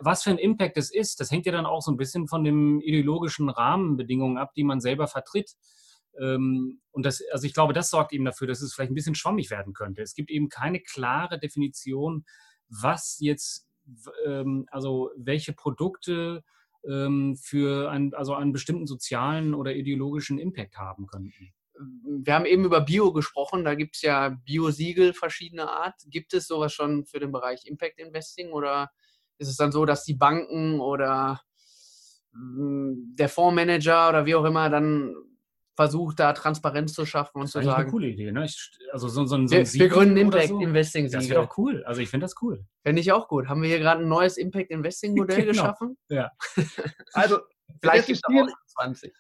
[0.01, 2.45] was für ein Impact es ist, das hängt ja dann auch so ein bisschen von
[2.45, 5.53] den ideologischen Rahmenbedingungen ab, die man selber vertritt.
[6.21, 9.15] Ähm, und das, also ich glaube, das sorgt eben dafür, dass es vielleicht ein bisschen
[9.15, 10.03] schwammig werden könnte.
[10.03, 12.25] Es gibt eben keine klare Definition,
[12.69, 13.69] was jetzt,
[14.27, 16.43] ähm, also welche Produkte
[16.89, 21.53] ähm, für einen, also einen bestimmten sozialen oder ideologischen Impact haben könnten.
[22.05, 25.95] Wir haben eben über Bio gesprochen, da gibt es ja Bio-Siegel verschiedener Art.
[26.07, 28.91] Gibt es sowas schon für den Bereich Impact Investing oder
[29.39, 31.41] ist es dann so, dass die Banken oder
[32.33, 35.15] hm, der Fondsmanager oder wie auch immer dann
[35.75, 37.83] versucht, da Transparenz zu schaffen und das zu ist sagen.
[37.83, 38.45] eine coole Idee, ne?
[38.45, 40.61] Ich, also so, so, so wir, wir gründen Impact so.
[40.61, 41.21] Investing Siegel.
[41.21, 41.83] Das wäre doch cool.
[41.85, 42.65] Also ich finde das cool.
[42.85, 43.49] Finde ich auch gut.
[43.49, 45.49] Haben wir hier gerade ein neues Impact Investing Modell genau.
[45.49, 45.97] geschaffen?
[46.09, 46.31] Ja.
[47.13, 47.39] also
[47.81, 48.49] Vielleicht gibt es auch
[48.83, 49.15] 20.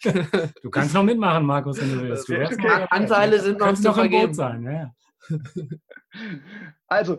[0.62, 2.28] Du kannst noch mitmachen, Markus, wenn du willst.
[2.28, 2.86] Du okay.
[2.90, 4.34] Anteile sind noch zu vergeben.
[4.34, 4.62] sein.
[4.64, 4.94] Ja.
[6.86, 7.18] Also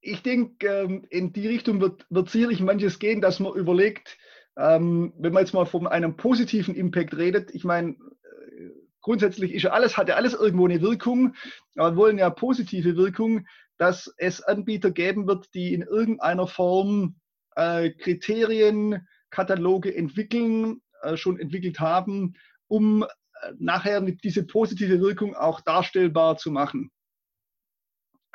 [0.00, 4.16] ich denke, ähm, in die Richtung wird, wird sicherlich manches gehen, dass man überlegt,
[4.56, 7.96] ähm, wenn man jetzt mal von einem positiven Impact redet, ich meine,
[9.06, 11.36] grundsätzlich ist ja alles, hat ja alles irgendwo eine Wirkung,
[11.76, 13.46] aber wir wollen ja positive Wirkung,
[13.78, 17.14] dass es Anbieter geben wird, die in irgendeiner Form
[17.54, 22.34] äh, Kriterien, Kataloge entwickeln, äh, schon entwickelt haben,
[22.66, 23.06] um äh,
[23.60, 26.90] nachher diese positive Wirkung auch darstellbar zu machen.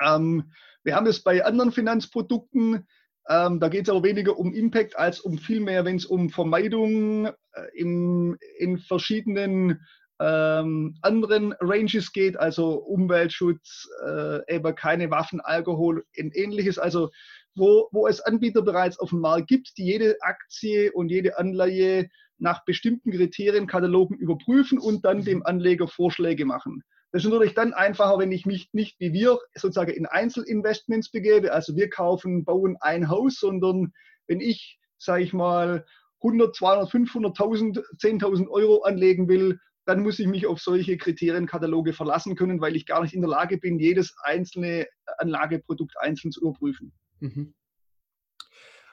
[0.00, 0.52] Ähm,
[0.84, 2.88] wir haben es bei anderen Finanzprodukten,
[3.28, 6.30] ähm, da geht es aber weniger um Impact als um viel mehr, wenn es um
[6.30, 7.32] Vermeidung äh,
[7.74, 9.84] im, in verschiedenen
[10.22, 16.78] ähm, anderen Ranges geht, also Umweltschutz, äh, eben keine Waffen, Alkohol und ähnliches.
[16.78, 17.10] Also
[17.56, 22.08] wo, wo es Anbieter bereits auf dem Markt gibt, die jede Aktie und jede Anleihe
[22.38, 26.82] nach bestimmten Kriterienkatalogen überprüfen und dann dem Anleger Vorschläge machen.
[27.10, 31.52] Das ist natürlich dann einfacher, wenn ich mich nicht wie wir sozusagen in Einzelinvestments begebe.
[31.52, 33.92] Also wir kaufen, bauen ein Haus, sondern
[34.28, 35.84] wenn ich, sage ich mal,
[36.22, 42.36] 100, 200, 500.000, 10.000 Euro anlegen will, dann muss ich mich auf solche Kriterienkataloge verlassen
[42.36, 44.86] können, weil ich gar nicht in der Lage bin, jedes einzelne
[45.18, 46.92] Anlageprodukt einzeln zu überprüfen.
[47.20, 47.54] Mhm.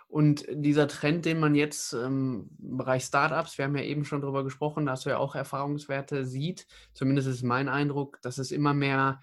[0.08, 4.22] Und dieser Trend, den man jetzt ähm, im Bereich Startups, wir haben ja eben schon
[4.22, 8.52] darüber gesprochen, da hast du ja auch Erfahrungswerte sieht, zumindest ist mein Eindruck, dass es
[8.52, 9.22] immer mehr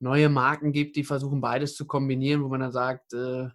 [0.00, 3.48] neue Marken gibt, die versuchen beides zu kombinieren, wo man dann sagt, äh,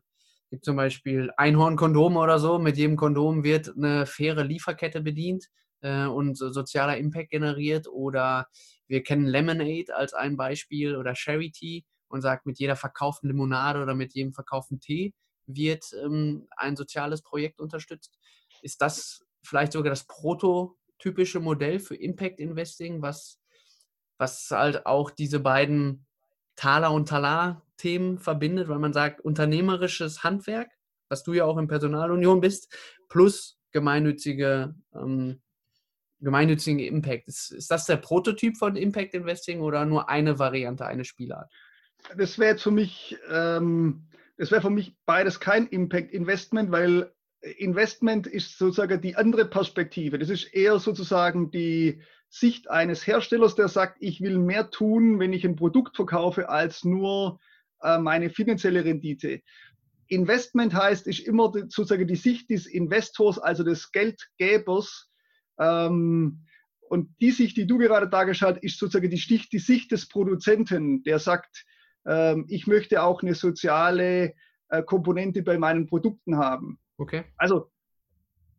[0.49, 5.49] gibt zum Beispiel Einhorn-Kondome oder so, mit jedem Kondom wird eine faire Lieferkette bedient
[5.81, 7.87] äh, und sozialer Impact generiert.
[7.87, 8.47] Oder
[8.87, 13.95] wir kennen Lemonade als ein Beispiel oder Charity und sagt, mit jeder verkauften Limonade oder
[13.95, 15.13] mit jedem verkauften Tee
[15.45, 18.17] wird ähm, ein soziales Projekt unterstützt.
[18.61, 23.39] Ist das vielleicht sogar das Prototyp typische Modell für Impact Investing, was,
[24.17, 26.05] was halt auch diese beiden
[26.55, 30.69] Taler und Talar-Themen verbindet, weil man sagt, unternehmerisches Handwerk,
[31.09, 32.73] was du ja auch in Personalunion bist,
[33.09, 35.41] plus gemeinnützige, ähm,
[36.21, 37.27] gemeinnützigen Impact.
[37.27, 41.51] Ist, ist das der Prototyp von Impact Investing oder nur eine Variante, eine Spielart?
[42.17, 44.07] Das wäre für mich, ähm,
[44.37, 47.11] das wäre für mich beides kein Impact Investment, weil
[47.41, 50.19] Investment ist sozusagen die andere Perspektive.
[50.19, 55.33] Das ist eher sozusagen die Sicht eines Herstellers, der sagt, ich will mehr tun, wenn
[55.33, 57.39] ich ein Produkt verkaufe, als nur
[57.81, 59.41] äh, meine finanzielle Rendite.
[60.07, 65.09] Investment heißt, ist immer sozusagen die Sicht des Investors, also des Geldgebers.
[65.61, 66.45] Ähm,
[66.89, 71.03] und die Sicht, die du gerade dargestellt hast, ist sozusagen die, die Sicht des Produzenten,
[71.03, 71.65] der sagt,
[72.05, 74.33] ähm, ich möchte auch eine soziale
[74.69, 76.79] äh, Komponente bei meinen Produkten haben.
[76.97, 77.23] Okay.
[77.37, 77.71] Also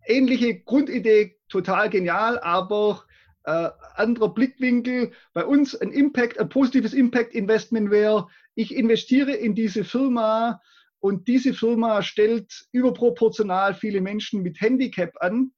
[0.06, 3.04] ähnliche Grundidee, total genial, aber
[3.44, 5.12] äh, anderer Blickwinkel.
[5.34, 10.60] Bei uns ein Impact, ein positives Impact-Investment wäre, ich investiere in diese Firma
[11.00, 15.52] und diese Firma stellt überproportional viele Menschen mit Handicap an.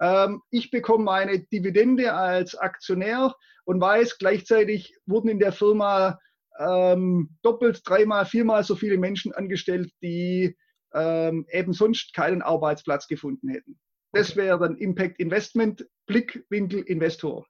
[0.00, 3.34] Ähm, ich bekomme meine Dividende als Aktionär
[3.64, 6.18] und weiß, gleichzeitig wurden in der Firma
[6.58, 10.56] ähm, doppelt, dreimal, viermal so viele Menschen angestellt, die
[10.94, 13.78] ähm, eben sonst keinen Arbeitsplatz gefunden hätten.
[14.12, 14.42] Das okay.
[14.42, 17.46] wäre dann Impact Investment, Blickwinkel Investor.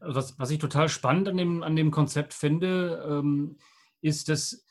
[0.00, 3.56] Was, was ich total spannend an dem, an dem Konzept finde, ähm,
[4.02, 4.64] ist, dass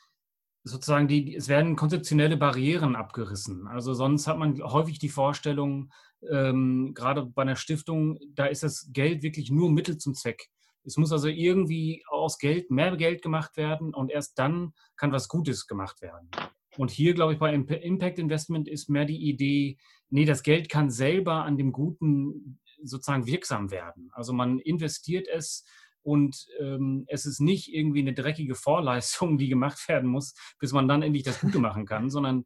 [0.63, 3.67] sozusagen die, es werden konzeptionelle Barrieren abgerissen.
[3.67, 5.91] Also sonst hat man häufig die Vorstellung,
[6.29, 10.47] ähm, gerade bei einer Stiftung, da ist das Geld wirklich nur Mittel zum Zweck.
[10.83, 15.27] Es muss also irgendwie aus Geld mehr Geld gemacht werden und erst dann kann was
[15.27, 16.29] Gutes gemacht werden.
[16.77, 19.77] Und hier, glaube ich, bei Impact Investment ist mehr die Idee,
[20.09, 24.09] nee, das Geld kann selber an dem Guten sozusagen wirksam werden.
[24.13, 25.65] Also man investiert es
[26.01, 30.87] und ähm, es ist nicht irgendwie eine dreckige Vorleistung, die gemacht werden muss, bis man
[30.87, 32.45] dann endlich das Gute machen kann, sondern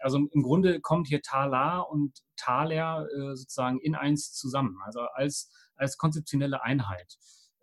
[0.00, 5.50] also im Grunde kommt hier Talar und Taler äh, sozusagen in eins zusammen, also als,
[5.76, 7.16] als konzeptionelle Einheit.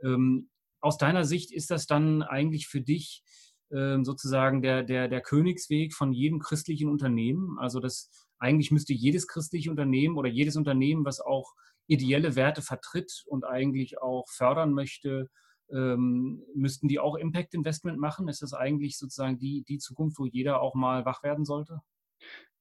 [0.03, 0.49] Ähm,
[0.81, 3.23] aus deiner Sicht ist das dann eigentlich für dich
[3.71, 7.57] ähm, sozusagen der, der, der Königsweg von jedem christlichen Unternehmen.
[7.59, 8.09] Also das
[8.39, 11.53] eigentlich müsste jedes christliche Unternehmen oder jedes Unternehmen, was auch
[11.87, 15.29] ideelle Werte vertritt und eigentlich auch fördern möchte,
[15.71, 18.27] ähm, müssten die auch Impact Investment machen?
[18.27, 21.81] Ist das eigentlich sozusagen die, die Zukunft, wo jeder auch mal wach werden sollte?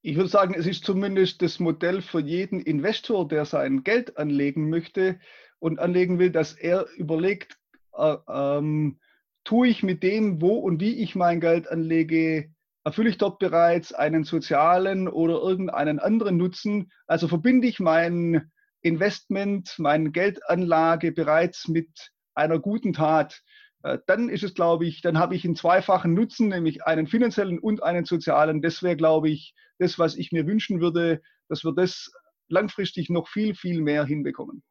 [0.01, 4.69] Ich würde sagen, es ist zumindest das Modell für jeden Investor, der sein Geld anlegen
[4.69, 5.19] möchte
[5.59, 7.57] und anlegen will, dass er überlegt,
[7.97, 8.99] äh, ähm,
[9.43, 12.51] tue ich mit dem, wo und wie ich mein Geld anlege,
[12.83, 16.91] erfülle ich dort bereits einen sozialen oder irgendeinen anderen Nutzen?
[17.07, 18.51] Also verbinde ich mein
[18.81, 23.41] Investment, meine Geldanlage bereits mit einer guten Tat?
[23.83, 27.59] Äh, dann ist es, glaube ich, dann habe ich einen zweifachen Nutzen, nämlich einen finanziellen
[27.59, 28.61] und einen sozialen.
[28.61, 32.11] Das wäre, glaube ich, das, was ich mir wünschen würde, dass wir das
[32.47, 34.63] langfristig noch viel, viel mehr hinbekommen.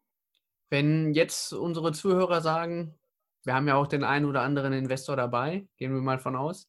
[0.71, 2.99] Wenn jetzt unsere Zuhörer sagen,
[3.45, 6.69] wir haben ja auch den einen oder anderen Investor dabei, gehen wir mal von aus.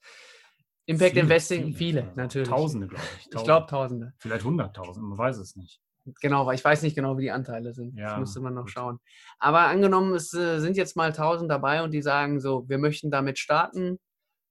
[0.85, 2.49] Impact viele, Investing, viele, viele, natürlich.
[2.49, 3.25] Tausende, glaube ich.
[3.25, 3.37] Tausende.
[3.37, 4.13] Ich glaube Tausende.
[4.17, 5.81] Vielleicht Hunderttausende, man weiß es nicht.
[6.21, 7.97] Genau, weil ich weiß nicht genau, wie die Anteile sind.
[7.97, 8.71] Ja, das müsste man noch gut.
[8.71, 8.99] schauen.
[9.39, 13.11] Aber angenommen, es äh, sind jetzt mal tausend dabei und die sagen so, wir möchten
[13.11, 13.99] damit starten.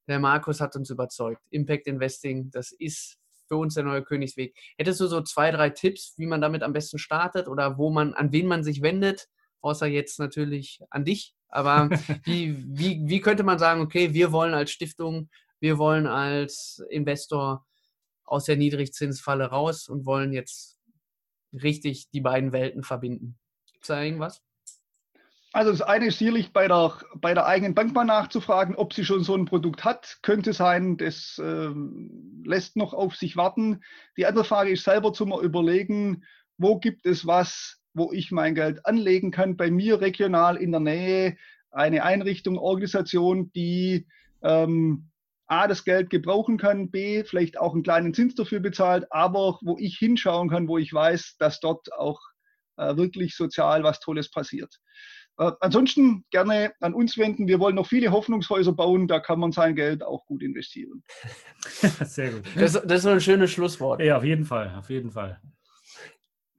[0.08, 1.42] Der Markus hat uns überzeugt.
[1.50, 4.54] Impact Investing, das ist für uns der neue Königsweg.
[4.76, 8.14] Hättest du so zwei, drei Tipps, wie man damit am besten startet oder wo man,
[8.14, 9.28] an wen man sich wendet?
[9.60, 11.88] Außer jetzt natürlich an dich, aber
[12.24, 15.28] wie, wie, wie könnte man sagen, okay, wir wollen als Stiftung,
[15.60, 17.66] wir wollen als Investor
[18.24, 20.77] aus der Niedrigzinsfalle raus und wollen jetzt
[21.52, 23.38] richtig die beiden Welten verbinden?
[23.72, 24.42] Gibt es da irgendwas?
[25.52, 29.04] Also das eine ist sicherlich bei der, bei der eigenen Bank mal nachzufragen, ob sie
[29.04, 30.18] schon so ein Produkt hat.
[30.22, 31.70] Könnte sein, das äh,
[32.44, 33.80] lässt noch auf sich warten.
[34.16, 36.22] Die andere Frage ist selber zu mal überlegen,
[36.58, 40.80] wo gibt es was, wo ich mein Geld anlegen kann, bei mir regional in der
[40.80, 41.36] Nähe,
[41.70, 44.06] eine Einrichtung, Organisation, die
[44.42, 45.08] ähm,
[45.48, 49.76] A, das Geld gebrauchen kann, B, vielleicht auch einen kleinen Zins dafür bezahlt, aber wo
[49.78, 52.20] ich hinschauen kann, wo ich weiß, dass dort auch
[52.76, 54.78] äh, wirklich sozial was Tolles passiert.
[55.38, 57.48] Äh, ansonsten gerne an uns wenden.
[57.48, 61.02] Wir wollen noch viele Hoffnungshäuser bauen, da kann man sein Geld auch gut investieren.
[61.62, 62.42] Sehr gut.
[62.56, 64.02] Das, das ist ein schönes Schlusswort.
[64.02, 65.40] Ja, auf jeden Fall, auf jeden Fall.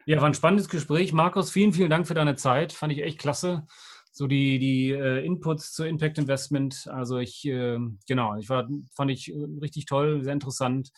[0.05, 1.13] Ja, war ein spannendes Gespräch.
[1.13, 2.73] Markus, vielen, vielen Dank für deine Zeit.
[2.73, 3.67] Fand ich echt klasse.
[4.11, 6.87] So die, die äh, Inputs zu Impact Investment.
[6.91, 10.89] Also ich, äh, genau, ich war, fand ich äh, richtig toll, sehr interessant.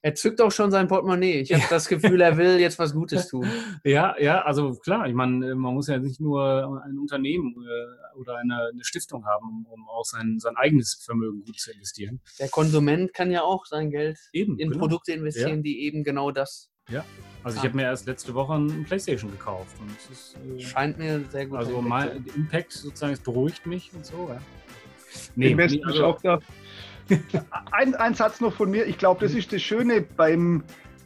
[0.00, 1.40] Er zückt auch schon sein Portemonnaie.
[1.40, 3.48] Ich habe das Gefühl, er will jetzt was Gutes tun.
[3.82, 8.36] Ja, ja, also klar, ich meine, man muss ja nicht nur ein Unternehmen äh, oder
[8.36, 12.20] eine, eine Stiftung haben, um auch sein, sein eigenes Vermögen gut zu investieren.
[12.38, 14.82] Der Konsument kann ja auch sein Geld Eben, in genau.
[14.82, 15.62] Produkte investieren, Ja.
[15.62, 17.04] die eben genau das Ja,
[17.44, 17.66] also ich Ah.
[17.68, 19.76] habe mir erst letzte Woche ein Playstation gekauft.
[19.80, 21.88] Und es ist, äh, scheint mir sehr gut also zu sein.
[21.88, 24.28] mein Impact sozusagen, es beruhigt mich und so.
[24.30, 24.40] Ja.
[25.36, 26.38] Den Westen also- ist auch da.
[27.72, 28.84] ein, ein Satz noch von mir.
[28.86, 30.62] Ich glaube, das ist das Schöne beim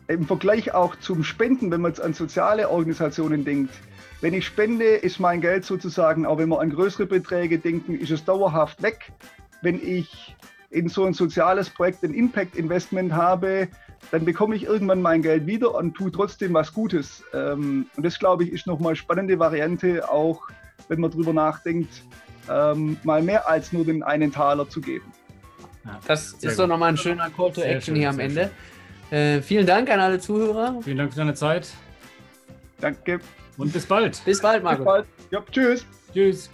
[0.08, 3.72] im Vergleich auch zum Spenden, wenn man jetzt an soziale Organisationen denkt.
[4.20, 8.10] Wenn ich spende, ist mein Geld sozusagen, auch wenn wir an größere Beträge denken, ist
[8.10, 9.12] es dauerhaft weg.
[9.62, 10.34] Wenn ich
[10.70, 13.68] in so ein soziales Projekt ein Impact-Investment habe,
[14.10, 17.22] dann bekomme ich irgendwann mein Geld wieder und tue trotzdem was Gutes.
[17.32, 20.42] Ähm, Und das, glaube ich, ist nochmal eine spannende Variante, auch
[20.88, 22.02] wenn man drüber nachdenkt,
[22.50, 25.04] ähm, mal mehr als nur den einen Taler zu geben.
[25.84, 26.70] Ja, Das sehr ist doch gut.
[26.70, 28.50] nochmal ein schöner Call to Action schön, hier am Ende.
[29.10, 30.78] Äh, vielen Dank an alle Zuhörer.
[30.82, 31.68] Vielen Dank für deine Zeit
[32.80, 33.20] Danke.
[33.56, 34.22] und bis bald.
[34.24, 34.84] Bis bald, Bis Marco.
[34.84, 35.06] bald.
[35.30, 35.86] Ja, tschüss.
[36.12, 36.50] Tschüss.